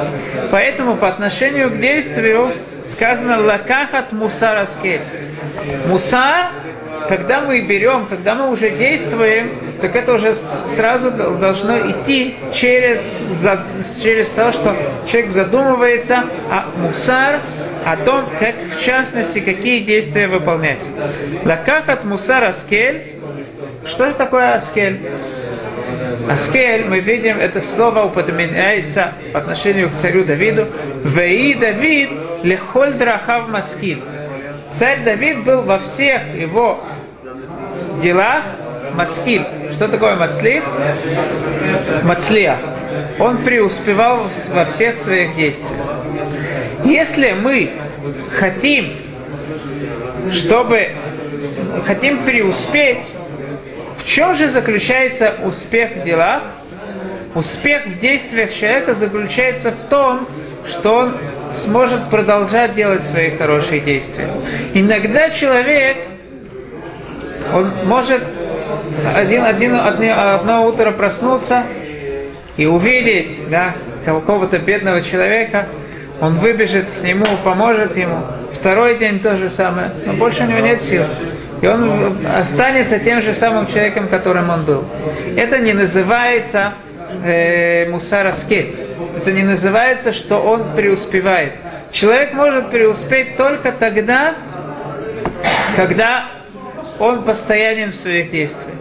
Поэтому 0.50 0.96
по 0.98 1.10
отношению 1.10 1.72
к 1.72 1.80
действию 1.80 2.56
сказано 2.92 3.40
лакахат 3.40 4.12
мусараскель. 4.12 5.02
Мусар, 5.88 6.52
когда 7.08 7.42
мы 7.42 7.62
берем, 7.62 8.08
когда 8.08 8.36
мы 8.36 8.50
уже 8.52 8.72
действуем, 8.72 9.52
так 9.82 9.96
это 9.96 10.14
уже 10.14 10.36
сразу 10.76 11.12
должно 11.12 11.92
идти 11.92 12.36
через, 12.54 13.00
через 14.02 14.28
то, 14.30 14.52
что 14.52 14.76
человек 15.10 15.32
задумывается, 15.32 16.26
а 16.50 16.70
мусар 16.78 17.42
о 17.86 17.98
том, 17.98 18.26
как 18.40 18.56
в 18.76 18.82
частности, 18.82 19.40
какие 19.40 19.80
действия 19.80 20.28
выполнять. 20.28 20.80
Лакахат 21.46 22.04
мусар 22.04 22.44
аскель. 22.44 23.16
Что 23.86 24.08
же 24.08 24.14
такое 24.14 24.56
аскель? 24.56 25.00
Аскель, 26.30 26.86
мы 26.86 27.00
видим, 27.00 27.40
это 27.40 27.62
слово 27.62 28.04
упоминается 28.04 29.14
по 29.34 29.40
отношению 29.40 29.90
к 29.90 29.96
царю 29.96 30.24
Давиду. 30.24 30.68
Веи 31.04 31.54
Давид 31.54 32.12
лехоль 32.44 32.94
драхав 32.94 33.48
маскил. 33.48 34.00
Царь 34.74 35.04
Давид 35.04 35.44
был 35.44 35.64
во 35.64 35.80
всех 35.80 36.34
его 36.36 36.84
делах 38.02 38.44
маскиль. 38.94 39.46
Что 39.74 39.88
такое 39.88 40.16
мацлит? 40.16 40.64
Мацлия. 42.04 42.58
Он 43.20 43.38
преуспевал 43.40 44.28
во 44.54 44.66
всех 44.66 44.98
своих 45.00 45.36
действиях. 45.36 45.72
Если 46.84 47.32
мы 47.32 47.72
хотим, 48.38 48.94
чтобы 50.32 50.90
хотим 51.86 52.24
преуспеть, 52.24 53.04
в 53.98 54.06
чем 54.06 54.36
же 54.36 54.48
заключается 54.48 55.36
успех 55.44 55.92
в 55.98 56.04
делах? 56.04 56.44
Успех 57.34 57.86
в 57.86 58.00
действиях 58.00 58.54
человека 58.54 58.94
заключается 58.94 59.72
в 59.72 59.90
том, 59.90 60.28
что 60.68 60.96
он 60.96 61.18
сможет 61.52 62.10
продолжать 62.10 62.76
делать 62.76 63.04
свои 63.04 63.38
хорошие 63.38 63.80
действия. 63.80 64.30
Иногда 64.74 65.30
человек, 65.30 65.98
он 67.54 67.72
может 67.86 68.22
один, 69.16 69.44
один, 69.44 69.76
одно, 69.76 70.34
одно 70.36 70.68
утро 70.68 70.92
проснуться 70.92 71.64
и 72.58 72.66
увидеть 72.66 73.50
да, 73.50 73.74
какого-то 74.06 74.60
бедного 74.60 75.02
человека, 75.02 75.68
он 76.20 76.36
выбежит 76.36 76.90
к 76.90 77.04
нему, 77.04 77.26
поможет 77.44 77.98
ему. 77.98 78.20
Второй 78.60 79.00
день 79.00 79.20
то 79.20 79.36
же 79.36 79.50
самое, 79.50 79.92
но 80.06 80.14
больше 80.14 80.44
у 80.44 80.46
него 80.46 80.60
нет 80.60 80.84
сил. 80.84 81.04
И 81.62 81.68
он 81.68 82.18
останется 82.28 83.00
тем 83.00 83.22
же 83.22 83.34
самым 83.34 83.68
человеком, 83.68 84.08
которым 84.08 84.50
он 84.50 84.64
был. 84.64 84.86
Это 85.36 85.60
не 85.60 85.74
называется 85.74 86.74
э, 87.24 87.90
мусараскель. 87.90 88.76
Это 89.18 89.32
не 89.32 89.44
называется, 89.44 90.12
что 90.12 90.42
он 90.42 90.76
преуспевает. 90.76 91.54
Человек 91.92 92.34
может 92.34 92.70
преуспеть 92.72 93.36
только 93.38 93.72
тогда, 93.72 94.36
когда 95.76 96.41
он 97.02 97.24
постоянен 97.24 97.92
в 97.92 97.96
своих 97.96 98.30
действиях. 98.30 98.78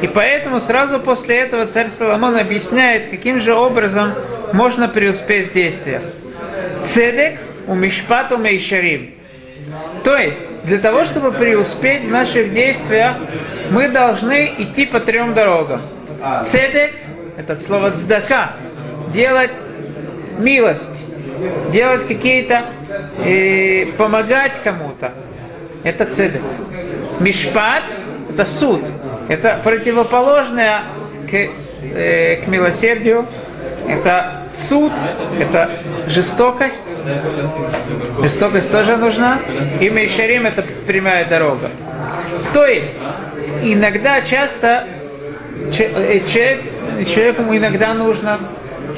И 0.00 0.08
поэтому 0.08 0.58
сразу 0.60 0.98
после 0.98 1.36
этого 1.40 1.66
царь 1.66 1.90
Соломон 1.98 2.36
объясняет, 2.36 3.08
каким 3.08 3.40
же 3.40 3.54
образом 3.54 4.14
можно 4.54 4.88
преуспеть 4.88 5.50
в 5.50 5.52
действиях. 5.52 6.02
Цедек 6.86 7.38
у 7.66 7.74
Мишпату 7.74 8.38
Мейшарим. 8.38 9.10
То 10.02 10.16
есть, 10.16 10.40
для 10.64 10.78
того, 10.78 11.04
чтобы 11.04 11.30
преуспеть 11.32 12.04
в 12.04 12.10
наших 12.10 12.54
действиях, 12.54 13.16
мы 13.70 13.88
должны 13.88 14.54
идти 14.58 14.86
по 14.86 14.98
трем 15.00 15.34
дорогам. 15.34 15.82
Цедек, 16.50 16.92
это 17.36 17.60
слово 17.60 17.90
цдака, 17.90 18.52
делать 19.12 19.52
милость, 20.38 21.02
делать 21.70 22.08
какие-то, 22.08 22.70
э, 23.18 23.92
помогать 23.98 24.54
кому-то. 24.64 25.12
Это 25.84 26.06
цедек. 26.06 26.42
Мишпат– 27.20 27.84
это 28.30 28.44
суд. 28.44 28.82
Это 29.28 29.60
противоположное 29.62 30.82
к, 31.30 31.34
э, 31.34 32.36
к 32.44 32.48
милосердию. 32.48 33.26
Это 33.88 34.42
суд, 34.52 34.92
это 35.38 35.76
жестокость. 36.06 36.82
Жестокость 38.20 38.70
тоже 38.70 38.96
нужна. 38.96 39.40
И 39.80 39.90
Мейшарим– 39.90 40.46
это 40.46 40.62
прямая 40.86 41.24
дорога. 41.26 41.70
То 42.52 42.66
есть, 42.66 42.94
иногда, 43.62 44.20
часто 44.22 44.86
э, 45.78 46.20
человек, 46.26 46.62
человеку 47.06 47.42
иногда 47.54 47.94
нужно 47.94 48.38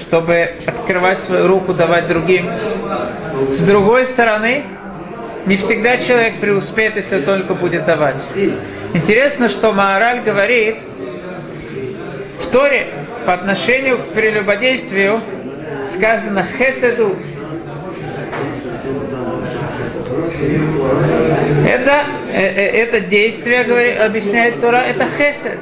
чтобы 0.00 0.52
открывать 0.66 1.22
свою 1.24 1.46
руку, 1.46 1.72
давать 1.72 2.08
другим. 2.08 2.50
С 3.50 3.62
другой 3.62 4.06
стороны, 4.06 4.64
не 5.46 5.56
всегда 5.56 5.98
человек 5.98 6.40
преуспеет, 6.40 6.96
если 6.96 7.20
только 7.20 7.54
будет 7.54 7.84
давать. 7.84 8.16
Интересно, 8.92 9.48
что 9.48 9.72
Маораль 9.72 10.22
говорит 10.22 10.78
в 12.42 12.50
Торе 12.50 12.88
по 13.26 13.34
отношению 13.34 13.98
к 13.98 14.06
прелюбодействию 14.08 15.20
сказано 15.92 16.44
хеседу. 16.58 17.16
Это, 21.68 22.06
э, 22.32 22.40
э, 22.40 22.82
это 22.82 23.00
действие, 23.00 23.64
говорит, 23.64 24.00
объясняет 24.00 24.60
Тора, 24.60 24.78
это 24.78 25.06
хесед. 25.18 25.58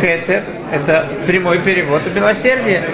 Хесед– 0.00 0.44
это 0.72 1.08
прямой 1.26 1.58
перевод 1.58 2.02
милосердия. 2.14 2.88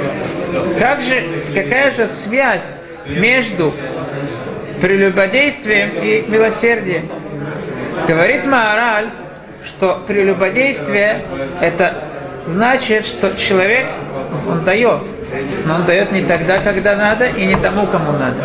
Как 0.78 1.00
же, 1.02 1.24
какая 1.54 1.90
же 1.92 2.06
связь 2.08 2.64
между 3.06 3.72
прелюбодействием 4.82 5.90
и 6.02 6.24
милосердием? 6.28 7.08
Говорит 8.06 8.44
Маораль, 8.44 9.10
что 9.64 10.02
прелюбодействие– 10.06 11.22
это 11.60 11.94
значит, 12.46 13.06
что 13.06 13.36
человек, 13.36 13.86
он 14.48 14.64
дает, 14.64 15.02
но 15.64 15.76
он 15.76 15.84
дает 15.84 16.10
не 16.10 16.22
тогда, 16.22 16.58
когда 16.58 16.96
надо, 16.96 17.26
и 17.26 17.46
не 17.46 17.54
тому, 17.56 17.86
кому 17.86 18.12
надо. 18.12 18.36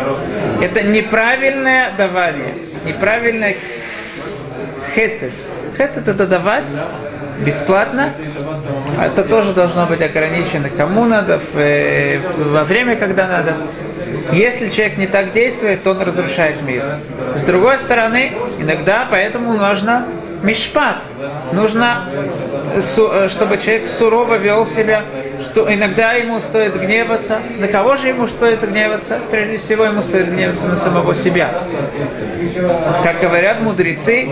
Это 0.62 0.82
неправильное 0.82 1.92
давание, 1.96 2.54
неправильное 2.84 3.56
хесед. 4.94 5.32
Хесед 5.76 6.06
это 6.06 6.26
давать 6.26 6.66
бесплатно, 7.44 8.12
а 8.96 9.06
это 9.06 9.24
тоже 9.24 9.52
должно 9.52 9.86
быть 9.86 10.00
ограничено 10.00 10.68
кому 10.70 11.04
надо, 11.04 11.40
э, 11.54 12.18
во 12.36 12.64
время, 12.64 12.96
когда 12.96 13.26
надо. 13.26 13.56
Если 14.32 14.68
человек 14.68 14.98
не 14.98 15.06
так 15.06 15.32
действует, 15.32 15.82
то 15.82 15.90
он 15.92 16.00
разрушает 16.00 16.62
мир. 16.62 16.98
С 17.34 17.42
другой 17.42 17.78
стороны, 17.78 18.32
иногда 18.58 19.08
поэтому 19.10 19.54
нужно 19.54 20.06
мишпат. 20.42 21.02
Нужно, 21.52 22.08
э, 22.74 23.28
чтобы 23.28 23.58
человек 23.58 23.86
сурово 23.86 24.36
вел 24.36 24.66
себя, 24.66 25.02
что 25.50 25.72
иногда 25.72 26.12
ему 26.12 26.40
стоит 26.40 26.78
гневаться. 26.78 27.38
На 27.58 27.68
кого 27.68 27.96
же 27.96 28.08
ему 28.08 28.26
стоит 28.26 28.60
гневаться? 28.68 29.18
Прежде 29.30 29.58
всего 29.58 29.84
ему 29.84 30.02
стоит 30.02 30.30
гневаться 30.30 30.66
на 30.66 30.76
самого 30.76 31.14
себя. 31.14 31.62
Как 33.02 33.20
говорят 33.20 33.60
мудрецы, 33.60 34.28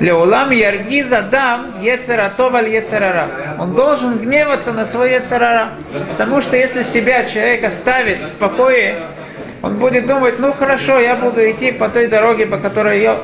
Леулам 0.00 0.50
ярги 0.50 1.02
задам 1.02 1.82
ецератоваль 1.82 2.68
ецерара. 2.68 3.49
Он 3.60 3.74
должен 3.74 4.16
гневаться 4.16 4.72
на 4.72 4.86
свой 4.86 5.12
ецерара. 5.12 5.74
Потому 6.12 6.40
что 6.40 6.56
если 6.56 6.82
себя 6.82 7.26
человек 7.26 7.62
оставит 7.62 8.18
в 8.18 8.38
покое, 8.38 8.96
он 9.60 9.76
будет 9.76 10.06
думать, 10.06 10.38
ну 10.38 10.54
хорошо, 10.54 10.98
я 10.98 11.14
буду 11.14 11.42
идти 11.50 11.70
по 11.70 11.90
той 11.90 12.06
дороге, 12.06 12.46
по 12.46 12.56
которой 12.56 13.02
я, 13.02 13.18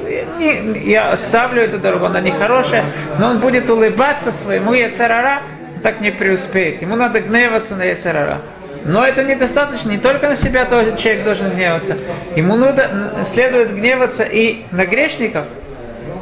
я 0.84 1.10
оставлю 1.10 1.62
эту 1.62 1.78
дорогу, 1.78 2.04
она 2.04 2.20
нехорошая, 2.20 2.84
но 3.18 3.30
он 3.30 3.38
будет 3.38 3.70
улыбаться 3.70 4.30
своему 4.32 4.74
Яцерара, 4.74 5.40
так 5.82 6.02
не 6.02 6.10
преуспеет. 6.10 6.82
Ему 6.82 6.96
надо 6.96 7.20
гневаться 7.20 7.74
на 7.74 7.84
Яцерара. 7.84 8.42
Но 8.84 9.06
это 9.06 9.24
недостаточно, 9.24 9.88
не 9.88 9.98
только 9.98 10.28
на 10.28 10.36
себя 10.36 10.66
человек 10.66 11.24
должен 11.24 11.48
гневаться. 11.48 11.96
Ему 12.36 12.56
надо, 12.56 13.24
следует 13.24 13.74
гневаться 13.74 14.22
и 14.22 14.64
на 14.70 14.84
грешников. 14.84 15.46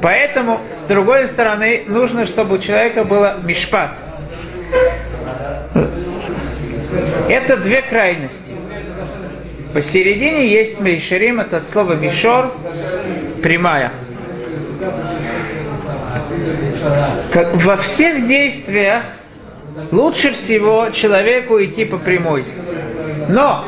Поэтому, 0.03 0.61
с 0.81 0.85
другой 0.85 1.29
стороны, 1.29 1.85
нужно, 1.87 2.27
чтобы 2.27 2.57
у 2.57 2.59
человека 2.59 3.05
было 3.05 3.39
мишпат. 3.43 3.97
Это 7.29 7.57
две 7.57 7.81
крайности. 7.83 8.53
Посередине 9.73 10.49
есть 10.49 10.79
Мейшерим, 10.79 11.41
это 11.41 11.57
от 11.57 11.69
слова 11.69 11.95
Мишор, 11.95 12.53
прямая. 13.43 13.93
Как 17.33 17.55
во 17.55 17.77
всех 17.77 18.29
действиях 18.29 19.03
лучше 19.91 20.33
всего 20.33 20.91
человеку 20.91 21.63
идти 21.63 21.85
по 21.85 21.99
прямой. 21.99 22.45
Но 23.29 23.65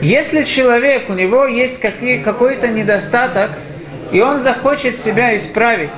если 0.00 0.42
человек, 0.42 1.08
у 1.08 1.12
него 1.12 1.46
есть 1.46 1.78
какой-то 1.80 2.68
недостаток, 2.68 3.50
и 4.12 4.20
он 4.20 4.40
захочет 4.40 5.00
себя 5.00 5.36
исправить, 5.36 5.90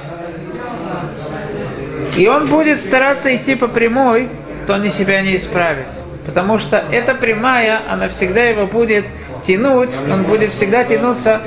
и 2.17 2.27
он 2.27 2.47
будет 2.47 2.81
стараться 2.81 3.35
идти 3.35 3.55
по 3.55 3.69
прямой, 3.69 4.29
то 4.67 4.75
он 4.75 4.89
себя 4.91 5.21
не 5.23 5.37
исправит. 5.37 5.87
Потому 6.27 6.59
что 6.59 6.85
эта 6.93 7.15
прямая, 7.15 7.81
она 7.89 8.09
всегда 8.09 8.43
его 8.43 8.67
будет 8.67 9.07
тянуть, 9.47 9.91
он 10.11 10.25
будет 10.25 10.53
всегда 10.53 10.85
тянуться 10.85 11.41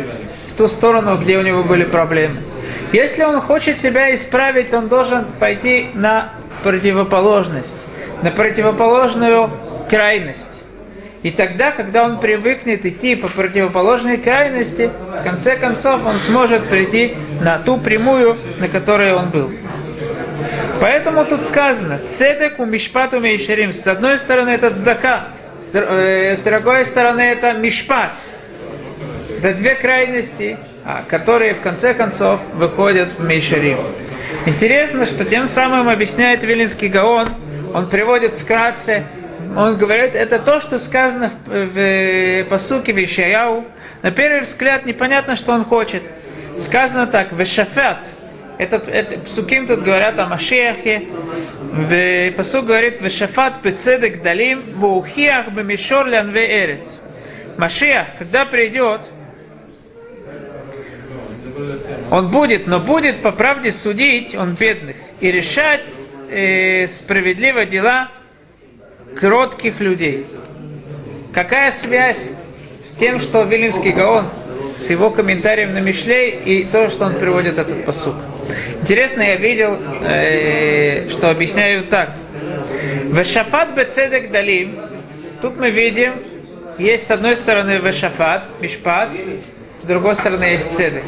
в 0.54 0.58
ту 0.58 0.68
сторону, 0.68 1.18
где 1.18 1.38
у 1.38 1.42
него 1.42 1.64
были 1.64 1.84
проблемы. 1.84 2.38
Если 2.92 3.24
он 3.24 3.42
хочет 3.42 3.78
себя 3.78 4.14
исправить, 4.16 4.74
он 4.74 4.88
должен 4.88 5.26
пойти 5.40 5.90
на 5.94 6.30
противоположность, 6.64 7.78
на 8.22 8.32
противоположную 8.32 9.50
крайность. 9.90 10.51
И 11.24 11.30
тогда, 11.30 11.72
когда 11.72 12.04
он 12.04 12.20
привыкнет 12.20 12.86
идти 12.86 13.16
по 13.16 13.28
противоположной 13.28 14.18
крайности, 14.18 14.90
в 15.20 15.24
конце 15.24 15.56
концов 15.56 16.04
он 16.04 16.16
сможет 16.28 16.68
прийти 16.68 17.16
на 17.42 17.60
ту 17.60 17.78
прямую, 17.78 18.38
на 18.58 18.68
которой 18.68 19.14
он 19.14 19.30
был. 19.30 19.52
Поэтому 20.80 21.24
тут 21.26 21.42
сказано, 21.42 22.00
цедек 22.18 22.60
у 22.60 22.66
мишпату 22.66 23.20
мейшерим. 23.20 23.72
С 23.72 23.86
одной 23.86 24.18
стороны 24.18 24.50
это 24.50 24.72
цдака, 24.72 25.28
с 25.72 26.40
другой 26.40 26.86
стороны 26.86 27.22
это 27.22 27.54
мишпат. 27.54 28.14
Это 29.38 29.54
две 29.54 29.76
крайности, 29.76 30.58
а, 30.84 31.04
которые 31.08 31.54
в 31.54 31.62
конце 31.62 31.94
концов 31.94 32.42
выходят 32.54 33.10
в 33.18 33.24
мейшерим. 33.24 33.78
Интересно, 34.46 35.06
что 35.06 35.24
тем 35.26 35.48
самым 35.48 35.88
объясняет 35.88 36.44
Вилинский 36.44 36.90
Гаон, 36.90 37.30
он 37.74 37.90
приводит 37.90 38.34
вкратце, 38.34 39.06
он 39.56 39.78
говорит, 39.78 40.16
это 40.16 40.40
то, 40.40 40.62
что 40.62 40.80
сказано 40.80 41.32
в, 41.46 41.50
в, 41.50 42.44
в 42.44 42.44
посуке 42.46 42.92
Вишаяу. 42.92 43.66
На 44.02 44.12
первый 44.12 44.42
взгляд 44.42 44.86
непонятно, 44.86 45.36
что 45.36 45.52
он 45.52 45.66
хочет. 45.66 46.04
Сказано 46.58 47.08
так, 47.08 47.32
Вешафят, 47.34 48.08
этот, 48.58 48.88
это, 48.88 49.18
псуким 49.20 49.68
тут 49.68 49.82
говорят 49.82 50.20
о 50.20 50.28
Машиахе. 50.28 51.08
В 51.62 52.32
посук 52.32 52.66
говорит, 52.66 53.02
Вешафат 53.02 53.62
пецедек 53.62 54.22
далим, 54.22 54.64
вухиах 54.76 55.50
бемишор 55.50 56.08
лянве 56.08 56.64
эрец. 56.64 57.02
Машиах, 57.58 58.08
когда 58.20 58.46
придет, 58.46 59.02
он 62.10 62.30
будет, 62.30 62.68
но 62.68 62.80
будет 62.80 63.22
по 63.22 63.32
правде 63.32 63.72
судить, 63.72 64.36
он 64.36 64.54
бедных, 64.54 64.96
и 65.20 65.32
решать 65.32 65.86
э, 66.30 66.88
справедливо 66.88 67.66
дела 67.66 68.12
кротких 69.20 69.80
людей. 69.80 70.26
Какая 71.34 71.72
связь 71.72 72.20
с 72.82 72.92
тем, 72.92 73.20
что 73.20 73.44
Вилинский 73.44 73.92
Гаон, 73.92 74.26
с 74.78 74.90
его 74.90 75.12
комментарием 75.12 75.74
на 75.74 75.80
Мишлей 75.80 76.30
и 76.30 76.64
то, 76.66 76.90
что 76.90 77.06
он 77.06 77.16
приводит 77.16 77.58
этот 77.58 77.86
посук? 77.86 78.16
Интересно, 78.82 79.22
я 79.22 79.36
видел, 79.36 79.78
э, 80.02 81.10
что 81.10 81.30
объясняют 81.30 81.90
так. 81.90 82.12
Вешафат 83.12 83.76
бецедек 83.76 84.32
далим. 84.32 84.80
Тут 85.42 85.58
мы 85.58 85.70
видим, 85.70 86.14
есть 86.78 87.08
с 87.08 87.12
одной 87.12 87.38
стороны 87.38 87.78
вешафат, 87.78 88.46
мишпат, 88.60 89.10
с 89.82 89.86
другой 89.86 90.16
стороны 90.16 90.44
есть 90.44 90.78
цедек. 90.78 91.04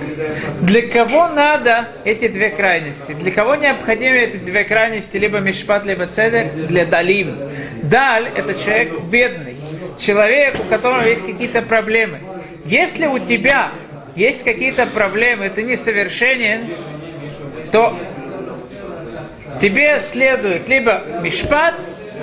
Для 0.61 0.87
кого 0.87 1.27
надо 1.27 1.89
эти 2.05 2.27
две 2.27 2.49
крайности? 2.49 3.13
Для 3.13 3.31
кого 3.31 3.55
необходимы 3.55 4.17
эти 4.17 4.37
две 4.37 4.63
крайности, 4.63 5.17
либо 5.17 5.39
мишпат, 5.39 5.85
либо 5.85 6.07
цедек? 6.07 6.53
Для 6.67 6.85
далим. 6.85 7.37
Даль– 7.83 8.31
это 8.35 8.55
человек 8.55 9.01
бедный, 9.03 9.57
человек, 9.99 10.59
у 10.59 10.63
которого 10.63 11.05
есть 11.05 11.25
какие-то 11.25 11.61
проблемы. 11.61 12.19
Если 12.65 13.05
у 13.05 13.19
тебя 13.19 13.73
есть 14.15 14.43
какие-то 14.43 14.87
проблемы, 14.87 15.49
ты 15.49 15.63
несовершенен, 15.63 16.75
то 17.71 17.95
тебе 19.61 19.99
следует 19.99 20.67
либо 20.67 21.03
мишпат, 21.21 21.75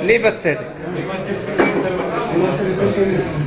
либо 0.02 0.32
цедек. 0.32 0.66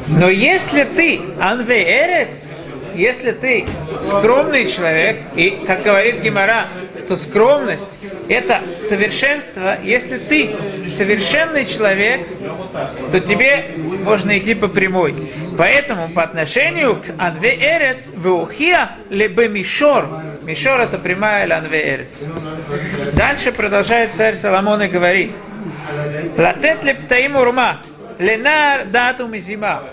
Но 0.08 0.30
если 0.30 0.84
ты 0.84 1.22
анвеерец, 1.42 2.53
если 2.96 3.32
ты 3.32 3.66
скромный 4.02 4.68
человек, 4.68 5.22
и, 5.36 5.64
как 5.66 5.84
говорит 5.84 6.22
Гимара, 6.22 6.68
что 7.06 7.16
скромность– 7.16 7.90
это 8.30 8.62
совершенство, 8.82 9.78
если 9.82 10.18
ты 10.18 10.56
совершенный 10.90 11.66
человек, 11.66 12.28
то 13.12 13.20
тебе 13.20 13.72
можно 13.78 14.38
идти 14.38 14.54
по 14.54 14.68
прямой. 14.68 15.16
Поэтому 15.58 16.10
по 16.10 16.24
отношению 16.24 16.98
к 16.98 17.06
Анве 17.18 17.56
Эрец, 17.56 18.08
Веухия 18.16 18.92
либо 19.10 19.48
Мишор, 19.48 20.08
Мишор– 20.44 20.80
это 20.82 20.98
прямая 20.98 21.52
Анве 21.56 21.96
Эрец. 21.96 23.14
Дальше 23.14 23.52
продолжает 23.52 24.12
царь 24.14 24.36
Соломон 24.36 24.82
и 24.82 24.88
говорит, 24.88 25.32
Латет 26.38 26.84
лептаим 26.84 27.36
урма, 27.36 27.82
ленар 28.20 28.86
дату 28.86 29.28
мизима. 29.28 29.84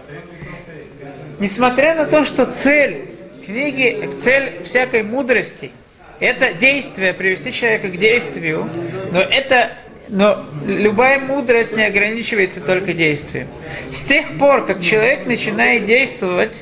Несмотря 1.41 1.95
на 1.95 2.05
то, 2.05 2.25
что 2.25 2.45
цель 2.47 3.09
книги, 3.45 4.11
цель 4.23 4.63
всякой 4.63 5.03
мудрости– 5.03 5.73
это 6.21 6.53
действие, 6.53 7.15
привести 7.15 7.51
человека 7.51 7.89
к 7.89 7.97
действию, 7.97 8.69
но 9.11 9.21
это 9.21 9.73
но 10.11 10.45
любая 10.67 11.21
мудрость 11.21 11.75
не 11.75 11.85
ограничивается 11.85 12.61
только 12.61 12.93
действием. 12.93 13.47
С 13.93 14.03
тех 14.03 14.39
пор, 14.39 14.67
как 14.67 14.83
человек 14.83 15.25
начинает 15.25 15.85
действовать, 15.85 16.53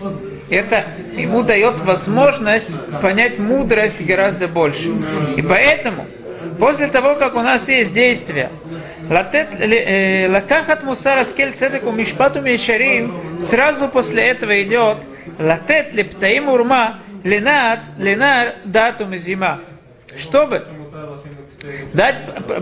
это 0.51 0.85
ему 1.17 1.43
дает 1.43 1.81
возможность 1.81 2.69
понять 3.01 3.39
мудрость 3.39 4.03
гораздо 4.03 4.49
больше. 4.49 4.93
И 5.37 5.43
поэтому, 5.43 6.07
после 6.59 6.89
того, 6.89 7.15
как 7.17 7.35
у 7.35 7.41
нас 7.41 7.69
есть 7.69 7.93
действие, 7.95 8.51
э, 9.11 10.29
лакахат 10.31 10.83
мусара 10.83 11.25
скель 11.25 11.53
цедеку 11.53 11.91
мишпату 11.91 12.41
мишарим, 12.41 13.15
сразу 13.41 13.89
после 13.89 14.25
этого 14.25 14.63
идет 14.63 14.99
латет 15.39 15.95
лептаим 15.95 16.49
урма 16.49 17.01
ленат 17.25 17.81
ленар 17.99 18.57
дату 18.65 19.15
зима. 19.17 19.61
Чтобы 20.17 20.67
дать, 21.93 22.17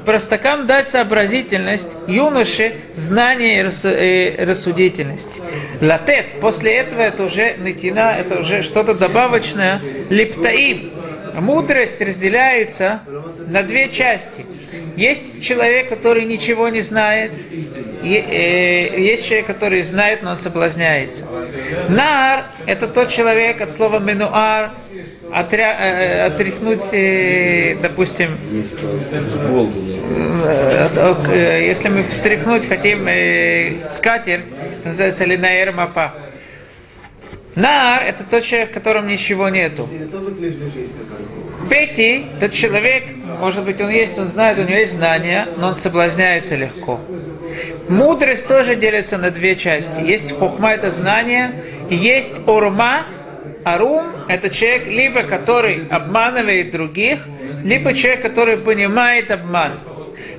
простакам 0.04 0.66
дать 0.66 0.88
сообразительность, 0.88 1.90
юноше 2.06 2.76
знание 2.94 3.60
и 3.60 4.44
рассудительность. 4.44 5.40
Латет, 5.80 6.40
после 6.40 6.76
этого 6.76 7.02
это 7.02 7.24
уже 7.24 7.56
натина, 7.58 8.16
это 8.18 8.40
уже 8.40 8.62
что-то 8.62 8.94
добавочное. 8.94 9.80
Лептаим, 10.08 10.92
мудрость 11.40 12.00
разделяется 12.00 13.00
на 13.46 13.62
две 13.62 13.88
части. 13.90 14.46
Есть 14.96 15.42
человек, 15.42 15.88
который 15.88 16.24
ничего 16.24 16.68
не 16.68 16.80
знает, 16.80 17.32
и, 18.02 18.14
э, 18.14 19.00
есть 19.00 19.26
человек, 19.26 19.46
который 19.46 19.82
знает, 19.82 20.22
но 20.22 20.30
он 20.32 20.38
соблазняется. 20.38 21.24
Нар– 21.88 22.46
это 22.66 22.88
тот 22.88 23.10
человек 23.10 23.60
от 23.60 23.72
слова 23.72 23.98
менуар, 23.98 24.72
отря, 25.32 25.76
э, 25.78 26.26
отряхнуть, 26.26 26.84
э, 26.92 27.76
допустим, 27.82 28.38
э, 30.44 30.88
э, 31.32 31.66
если 31.66 31.88
мы 31.88 32.02
встряхнуть 32.04 32.66
хотим 32.68 33.06
э, 33.08 33.90
скатерть, 33.92 34.46
это 34.80 34.88
называется 34.88 35.24
линаэр 35.24 35.72
мапа. 35.72 36.14
Нар– 37.56 38.02
это 38.06 38.22
тот 38.22 38.44
человек, 38.44 38.70
в 38.70 38.74
котором 38.74 39.08
ничего 39.08 39.48
нету. 39.48 39.88
Пети– 41.70 42.26
тот 42.40 42.52
человек, 42.52 43.04
может 43.40 43.64
быть, 43.64 43.80
он 43.80 43.88
есть, 43.88 44.18
он 44.18 44.28
знает, 44.28 44.58
у 44.58 44.62
него 44.62 44.76
есть 44.76 44.92
знания, 44.92 45.48
но 45.56 45.68
он 45.68 45.74
соблазняется 45.74 46.54
легко. 46.54 47.00
Мудрость 47.88 48.46
тоже 48.46 48.76
делится 48.76 49.16
на 49.16 49.30
две 49.30 49.56
части. 49.56 50.00
Есть 50.00 50.32
хохма– 50.38 50.72
это 50.74 50.90
знание, 50.90 51.64
есть 51.88 52.34
орма, 52.46 53.06
арум– 53.64 54.04
это 54.28 54.50
человек, 54.50 54.86
либо 54.86 55.22
который 55.22 55.86
обманывает 55.88 56.70
других, 56.72 57.20
либо 57.64 57.94
человек, 57.94 58.20
который 58.20 58.58
понимает 58.58 59.30
обман. 59.30 59.80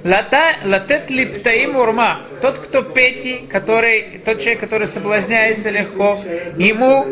Латет 0.03 1.09
липтаим 1.09 1.75
урма. 1.75 2.21
Тот, 2.41 2.59
кто 2.59 2.81
пети, 2.81 3.47
который, 3.49 4.21
тот 4.23 4.39
человек, 4.39 4.59
который 4.59 4.87
соблазняется 4.87 5.69
легко, 5.69 6.19
ему, 6.57 7.07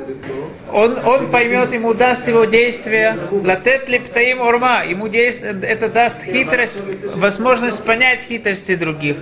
он, 0.71 0.99
он 1.05 1.31
поймет, 1.31 1.73
ему 1.73 1.93
даст 1.93 2.27
его 2.27 2.45
действие. 2.45 3.17
Латет 3.31 3.89
липтаим 3.89 4.41
урма. 4.41 4.85
Ему 4.85 5.07
действие, 5.07 5.59
это 5.61 5.89
даст 5.89 6.21
хитрость, 6.23 6.81
возможность 7.15 7.83
понять 7.83 8.21
хитрости 8.27 8.75
других. 8.75 9.17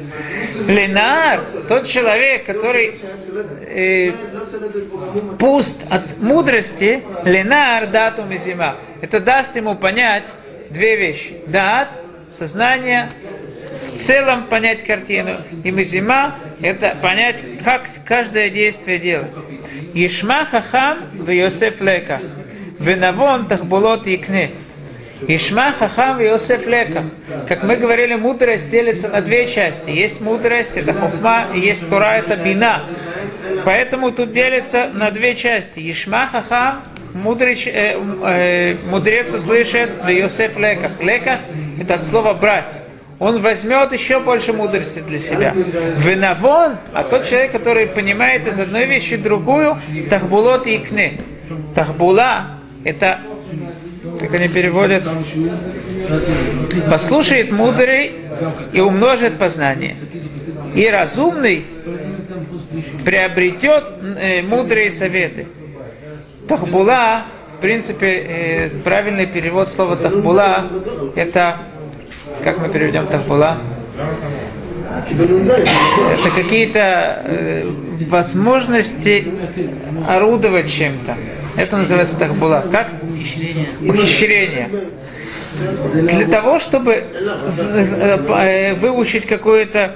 Ленар, 0.67 1.45
тот 1.67 1.87
человек, 1.87 2.45
который 2.45 2.99
э, 3.67 4.11
пуст 5.39 5.81
от 5.89 6.17
мудрости, 6.19 7.03
ленар 7.23 7.87
датум 7.87 8.31
и 8.31 8.37
зима. 8.37 8.77
Это 9.01 9.19
даст 9.19 9.55
ему 9.55 9.75
понять 9.75 10.25
две 10.69 10.95
вещи. 10.95 11.41
Дат, 11.47 11.89
сознание, 12.37 13.09
в 13.95 13.97
целом 13.99 14.47
понять 14.47 14.83
картину. 14.83 15.37
И 15.63 15.71
мизима– 15.71 16.35
это 16.61 16.97
понять, 17.01 17.37
как 17.63 17.87
каждое 18.05 18.49
действие 18.49 18.99
делать. 18.99 19.31
Ишма 19.93 20.45
хахам 20.45 21.09
в 21.13 21.29
Йосеф 21.29 21.81
лека. 21.81 22.21
Венавон 22.79 23.47
тахбулот 23.47 24.07
икне. 24.07 24.51
Ишма 25.27 25.73
хахам 25.73 26.17
в 26.17 26.21
Йосеф 26.21 26.65
лека. 26.67 27.05
Как 27.47 27.63
мы 27.63 27.75
говорили, 27.77 28.15
мудрость 28.15 28.69
делится 28.69 29.07
на 29.07 29.21
две 29.21 29.47
части. 29.47 29.89
Есть 29.89 30.19
мудрость, 30.19 30.75
это 30.75 30.93
хухма, 30.93 31.47
и 31.53 31.59
есть 31.59 31.87
тура, 31.89 32.17
это 32.17 32.35
бина. 32.35 32.83
Поэтому 33.65 34.11
тут 34.11 34.33
делится 34.33 34.89
на 34.93 35.11
две 35.11 35.35
части. 35.35 35.79
Ишма 35.79 36.27
хахам 36.27 36.83
мудрый, 37.13 37.61
э, 37.65 37.97
э, 38.25 38.77
мудрец 38.89 39.33
услышит 39.33 39.91
в 40.03 40.07
Йосеф 40.07 40.57
леках. 40.57 40.99
Леках– 41.01 41.39
это 41.79 41.95
от 41.95 42.03
слова 42.03 42.33
брать 42.33 42.82
он 43.23 43.39
возьмет 43.39 43.93
еще 43.93 44.19
больше 44.19 44.51
мудрости 44.51 44.99
для 44.99 45.17
себя. 45.17 45.53
Винавон, 45.97 46.75
а 46.93 47.03
тот 47.03 47.25
человек, 47.25 47.53
который 47.53 47.87
понимает 47.87 48.45
из 48.47 48.59
одной 48.59 48.85
вещи 48.85 49.15
другую, 49.15 49.79
тахбулот 50.09 50.67
и 50.67 50.75
икны. 50.75 51.21
Тахбула– 51.73 52.57
это, 52.83 53.21
как 54.19 54.33
они 54.33 54.49
переводят, 54.49 55.07
послушает 56.89 57.49
мудрый 57.49 58.11
и 58.73 58.81
умножит 58.81 59.37
познание. 59.37 59.95
И 60.75 60.85
разумный 60.89 61.65
приобретет 63.05 63.85
э, 64.17 64.41
мудрые 64.41 64.89
советы. 64.89 65.47
Тахбула, 66.49 67.23
в 67.57 67.61
принципе, 67.61 68.07
э, 68.07 68.69
правильный 68.83 69.27
перевод 69.27 69.69
слова 69.69 69.95
тахбула– 69.95 70.69
это 71.15 71.59
как 72.43 72.59
мы 72.59 72.69
переведем 72.69 73.07
Тахбула? 73.07 73.57
Это 75.09 76.29
какие-то 76.35 77.21
э, 77.25 77.71
возможности 78.09 79.27
орудовать 80.07 80.71
чем-то. 80.71 81.15
Это 81.55 81.77
называется 81.77 82.17
Тахбула. 82.17 82.65
Как? 82.71 82.91
Ухищрение. 83.01 83.67
Ухищрение. 83.81 84.69
Для 85.93 86.27
того, 86.27 86.59
чтобы 86.59 86.93
э, 86.93 88.25
э, 88.27 88.73
выучить 88.75 89.25
какое-то 89.25 89.95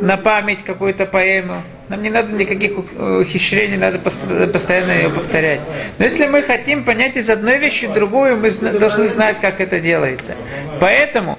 на 0.00 0.16
память 0.16 0.62
какую-то 0.64 1.06
поэму. 1.06 1.62
Нам 1.92 2.02
не 2.02 2.08
надо 2.08 2.32
никаких 2.32 2.78
ухищрений, 2.78 3.76
надо 3.76 3.98
постоянно 3.98 4.92
ее 4.92 5.10
повторять. 5.10 5.60
Но 5.98 6.06
если 6.06 6.24
мы 6.24 6.40
хотим 6.40 6.84
понять 6.84 7.16
из 7.16 7.28
одной 7.28 7.58
вещи 7.58 7.86
другую, 7.86 8.38
мы 8.38 8.50
должны 8.50 9.08
знать, 9.08 9.42
как 9.42 9.60
это 9.60 9.78
делается. 9.78 10.34
Поэтому 10.80 11.38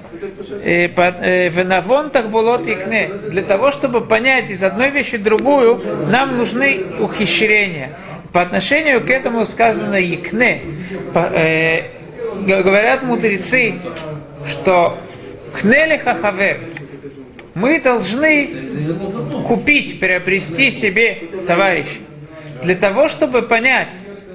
э, 0.62 0.86
э, 0.86 1.48
венавон 1.48 2.10
так 2.10 2.30
булот 2.30 2.68
икне. 2.68 3.10
Для 3.30 3.42
того, 3.42 3.72
чтобы 3.72 4.02
понять 4.02 4.48
из 4.48 4.62
одной 4.62 4.90
вещи 4.90 5.16
другую, 5.16 5.82
нам 6.08 6.36
нужны 6.36 6.84
ухищрения. 7.00 7.90
По 8.32 8.40
отношению 8.40 9.04
к 9.04 9.10
этому 9.10 9.46
сказано 9.46 10.00
икне. 10.00 10.62
Э, 11.14 11.82
говорят 12.46 13.02
мудрецы, 13.02 13.74
что 14.52 15.00
кнели 15.52 15.96
хахавер, 15.96 16.60
мы 17.54 17.80
должны 17.80 18.50
купить, 19.46 20.00
приобрести 20.00 20.70
себе 20.70 21.18
товарища. 21.46 22.00
Для 22.62 22.74
того, 22.74 23.08
чтобы 23.08 23.42
понять, 23.42 23.88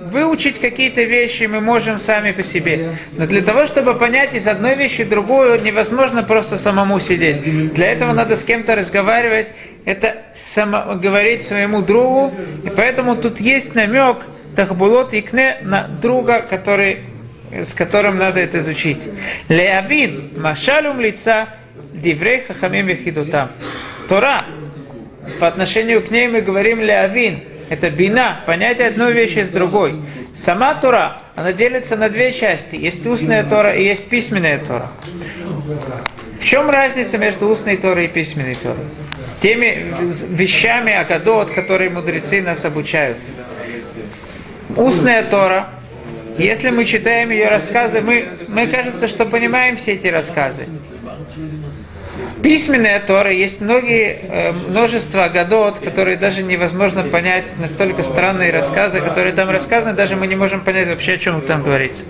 выучить 0.10 0.60
какие-то 0.60 1.04
вещи 1.04 1.44
мы 1.44 1.62
можем 1.62 1.98
сами 1.98 2.32
по 2.32 2.44
себе. 2.44 2.96
Но 3.18 3.28
для 3.28 3.42
того, 3.42 3.68
чтобы 3.68 3.96
понять 3.96 4.34
из 4.34 4.48
одной 4.48 4.76
вещи 4.76 5.04
другую, 5.04 5.62
невозможно 5.62 6.24
просто 6.24 6.58
самому 6.58 7.00
сидеть. 7.00 7.74
Для 7.74 7.92
этого 7.92 8.14
надо 8.14 8.36
с 8.36 8.44
кем-то 8.44 8.76
разговаривать, 8.76 9.48
это 9.86 10.24
само, 10.36 10.96
говорить 10.96 11.44
своему 11.44 11.82
другу. 11.82 12.34
И 12.64 12.70
поэтому 12.70 13.16
тут 13.16 13.40
есть 13.40 13.76
намек 13.76 14.18
Тахбулот 14.56 15.14
Икне 15.14 15.58
на 15.62 15.88
друга, 15.88 16.42
который, 16.42 17.00
с 17.52 17.74
которым 17.74 18.18
надо 18.18 18.40
это 18.40 18.60
изучить. 18.60 19.00
Леавид, 19.48 20.38
Машалум 20.38 21.00
лица, 21.00 21.50
Диврей 21.94 22.42
Хахамим 22.42 22.88
Вехидутам. 22.88 23.52
Тора, 24.08 24.44
по 25.40 25.48
отношению 25.48 26.04
к 26.04 26.12
ней 26.12 26.28
мы 26.28 26.42
говорим 26.42 26.80
Леавин, 26.82 27.44
это 27.70 27.92
бина, 27.92 28.42
понятие 28.48 28.88
одной 28.88 29.14
вещи 29.14 29.40
с 29.40 29.50
другой. 29.50 30.02
Сама 30.36 30.74
Тора, 30.76 31.22
она 31.36 31.54
делится 31.54 31.96
на 31.96 32.10
две 32.10 32.32
части. 32.32 32.76
Есть 32.76 33.06
устная 33.06 33.44
Тора 33.44 33.74
и 33.74 33.84
есть 33.84 34.10
письменная 34.10 34.58
Тора. 34.60 34.90
В 36.40 36.46
чем 36.46 36.70
разница 36.70 37.18
между 37.18 37.48
устной 37.48 37.78
Торой 37.78 38.06
и 38.06 38.08
письменной 38.08 38.56
Торой? 38.56 38.86
Теми 39.42 39.94
вещами 40.30 40.94
Агадот, 40.94 41.52
которые 41.52 41.90
мудрецы 41.90 42.42
нас 42.42 42.66
обучают. 42.66 43.18
Устная 44.76 45.24
Тора, 45.24 45.70
если 46.38 46.70
мы 46.70 46.86
читаем 46.86 47.32
ее 47.32 47.50
рассказы, 47.50 48.02
мы, 48.02 48.30
мы 48.48 48.68
кажется, 48.68 49.08
что 49.08 49.26
понимаем 49.26 49.76
все 49.76 49.94
эти 49.94 50.08
рассказы. 50.08 50.68
Письменная 52.42 53.00
Тора 53.00 53.32
есть 53.32 53.62
многие, 53.62 54.20
э, 54.22 54.52
множество 54.52 55.28
годот, 55.30 55.80
которые 55.80 56.18
даже 56.18 56.42
невозможно 56.42 57.04
понять, 57.04 57.58
настолько 57.58 58.02
странные 58.04 58.52
рассказы, 58.52 59.02
которые 59.02 59.34
там 59.34 59.50
рассказаны, 59.50 59.94
даже 59.94 60.16
мы 60.16 60.28
не 60.28 60.36
можем 60.36 60.62
понять 60.62 60.88
вообще, 60.88 61.14
о 61.14 61.18
чем 61.18 61.42
там 61.42 61.64
говорится. 61.64 62.04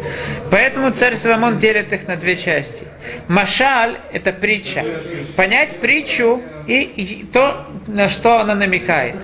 Поэтому 0.51 0.91
царь 0.91 1.15
Соломон 1.15 1.57
делит 1.59 1.91
их 1.93 2.07
на 2.07 2.15
две 2.15 2.37
части. 2.37 2.85
Машаль– 3.27 3.97
это 4.11 4.31
притча. 4.31 4.85
Понять 5.35 5.79
притчу 5.79 6.41
и, 6.67 6.81
и 6.81 7.25
то, 7.25 7.65
на 7.87 8.09
что 8.09 8.39
она 8.39 8.55
намекает. 8.55 9.15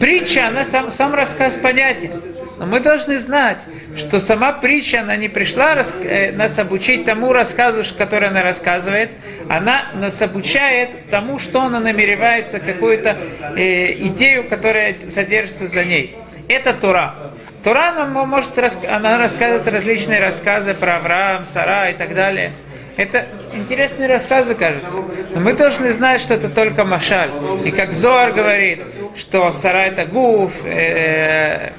Притча, 0.00 0.48
она 0.48 0.64
сам, 0.64 0.90
сам 0.90 1.14
рассказ 1.14 1.54
понятен. 1.54 2.37
Но 2.58 2.66
мы 2.66 2.80
должны 2.80 3.18
знать, 3.18 3.58
что 3.96 4.18
сама 4.18 4.52
притча, 4.52 5.00
она 5.00 5.16
не 5.16 5.28
пришла 5.28 5.76
э, 5.76 6.32
нас 6.32 6.58
обучить 6.58 7.04
тому 7.04 7.32
рассказу, 7.32 7.84
который 7.96 8.28
она 8.28 8.42
рассказывает, 8.42 9.12
она 9.48 9.92
нас 9.94 10.20
обучает 10.20 11.08
тому, 11.10 11.38
что 11.38 11.62
она 11.62 11.78
намеревается, 11.78 12.58
какую-то 12.58 13.16
э, 13.56 13.92
идею, 14.08 14.48
которая 14.48 14.96
содержится 15.08 15.68
за 15.68 15.84
ней. 15.84 16.16
Это 16.48 16.72
Тура. 16.74 17.14
Тура 17.62 17.90
она, 17.90 18.06
может, 18.06 18.58
она 18.88 19.18
рассказывает 19.18 19.66
различные 19.68 20.20
рассказы 20.20 20.74
про 20.74 20.96
Авраам, 20.96 21.44
Сара 21.44 21.90
и 21.90 21.94
так 21.94 22.14
далее. 22.14 22.52
Это 22.96 23.26
интересные 23.52 24.08
рассказы, 24.08 24.56
кажется. 24.56 24.96
Но 25.30 25.40
мы 25.40 25.52
должны 25.52 25.92
знать, 25.92 26.20
что 26.20 26.34
это 26.34 26.48
только 26.48 26.84
Машаль. 26.84 27.30
И 27.64 27.70
как 27.70 27.92
Зоар 27.92 28.32
говорит, 28.32 28.80
что 29.16 29.52
Сара 29.52 29.86
это 29.86 30.04
Гуф, 30.04 30.52
э, 30.64 31.70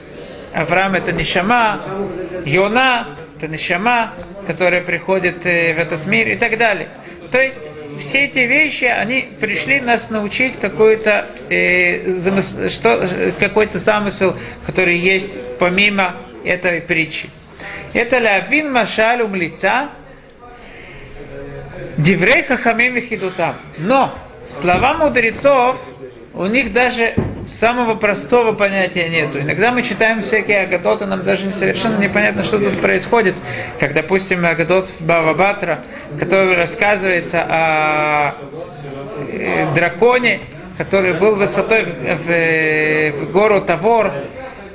Авраам 0.54 0.96
это 0.96 1.12
Нишама, 1.12 1.82
Йона 2.46 3.18
это 3.38 3.48
Нишама, 3.48 4.14
которая 4.48 4.82
приходит 4.82 5.46
э, 5.46 5.74
в 5.74 5.80
этот 5.80 6.06
мир 6.06 6.28
и 6.28 6.36
так 6.36 6.58
далее. 6.58 6.90
То 7.32 7.42
есть 7.42 7.60
все 8.00 8.26
эти 8.26 8.40
вещи, 8.40 8.86
они 8.86 9.30
пришли 9.40 9.80
нас 9.80 10.10
научить 10.10 10.60
какой-то 10.60 11.28
э, 11.50 12.20
замысл, 12.20 12.70
что, 12.70 13.08
какой-то 13.40 13.80
замысел, 13.80 14.36
который 14.66 14.98
есть 14.98 15.38
помимо 15.58 16.16
этой 16.44 16.82
притчи. 16.82 17.30
Это 17.94 18.20
лавин 18.20 18.72
машаль 18.72 19.22
умлица, 19.22 19.90
диврей 21.98 22.44
хахамим 22.44 22.98
и 22.98 23.20
Но 23.78 24.18
слова 24.46 24.94
мудрецов, 24.94 25.78
у 26.40 26.46
них 26.46 26.72
даже 26.72 27.16
самого 27.46 27.96
простого 27.96 28.54
понятия 28.54 29.10
нету. 29.10 29.42
Иногда 29.42 29.74
мы 29.74 29.84
читаем 29.84 30.24
всякие 30.24 30.62
агадоты, 30.62 31.06
нам 31.06 31.26
даже 31.26 31.52
совершенно 31.52 31.98
непонятно, 31.98 32.44
что 32.46 32.60
тут 32.60 32.80
происходит. 32.80 33.36
Как, 33.78 33.94
допустим, 33.94 34.46
агадот 34.46 34.90
Бава 35.02 35.34
Батра, 35.34 35.82
который 36.18 36.56
рассказывается 36.56 37.46
о 37.46 38.36
э, 39.34 39.74
драконе, 39.76 40.40
который 40.78 41.12
был 41.14 41.36
высотой 41.36 41.84
в, 41.84 42.16
в, 42.16 43.12
в 43.20 43.32
гору 43.34 43.60
Тавор, 43.60 44.14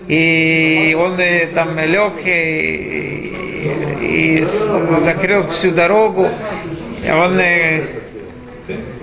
и 0.07 0.94
он 1.00 1.18
э, 1.18 1.46
там 1.46 1.79
лег 1.79 2.27
и, 2.27 3.33
и 4.03 4.44
закрыл 4.98 5.46
всю 5.46 5.70
дорогу. 5.70 6.29
Он 7.11 7.40
э, 7.40 7.81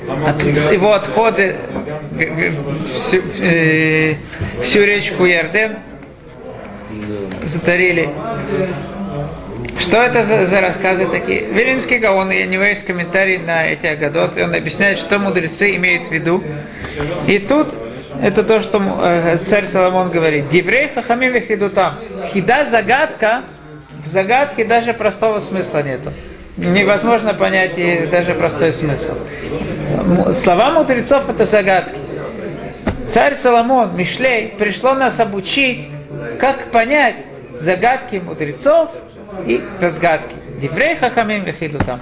от, 0.08 0.44
его 0.72 0.94
отходы 0.94 1.56
всю, 2.96 3.22
э, 3.40 4.16
всю 4.64 4.84
речку 4.84 5.26
Ярден 5.26 5.78
затарили. 7.46 8.10
Что 9.80 9.98
это 9.98 10.24
за, 10.24 10.46
за 10.46 10.62
рассказы 10.62 11.08
такие? 11.08 11.46
Велинский 11.46 11.98
Гаон, 11.98 12.30
у 12.30 12.32
него 12.32 12.64
есть 12.64 12.86
комментарий 12.86 13.38
на 13.38 13.66
эти 13.66 13.86
агадоты, 13.88 14.44
он 14.44 14.54
объясняет, 14.54 14.98
что 14.98 15.18
мудрецы 15.20 15.76
имеют 15.76 16.08
в 16.08 16.12
виду. 16.12 16.44
И 17.28 17.40
тут 17.40 17.74
это 18.22 18.44
то, 18.44 18.60
что 18.60 18.80
э, 19.02 19.38
царь 19.48 19.66
Соломон 19.66 20.12
говорит. 20.12 20.50
Диврей 20.50 20.90
хахамим 20.90 21.34
там. 21.70 22.00
Хида 22.32 22.66
загадка, 22.66 23.44
в 24.04 24.08
загадке 24.08 24.66
даже 24.66 24.94
простого 24.94 25.40
смысла 25.40 25.82
нету 25.82 26.12
невозможно 26.58 27.34
понять 27.34 27.78
и 27.78 28.08
даже 28.08 28.34
простой 28.34 28.74
смысл. 28.74 29.14
Слова 30.34 30.72
мудрецов 30.72 31.30
это 31.30 31.46
загадки. 31.46 31.98
Царь 33.10 33.36
Соломон, 33.36 33.96
Мишлей, 33.96 34.54
пришло 34.58 34.94
нас 34.94 35.20
обучить, 35.20 35.90
как 36.40 36.72
понять 36.72 37.16
загадки 37.54 38.22
мудрецов 38.24 38.90
и 39.46 39.62
разгадки. 39.80 40.36
Диврей 40.62 40.96
хахамим 40.96 41.44
вехиду 41.44 41.80
там. 41.80 42.00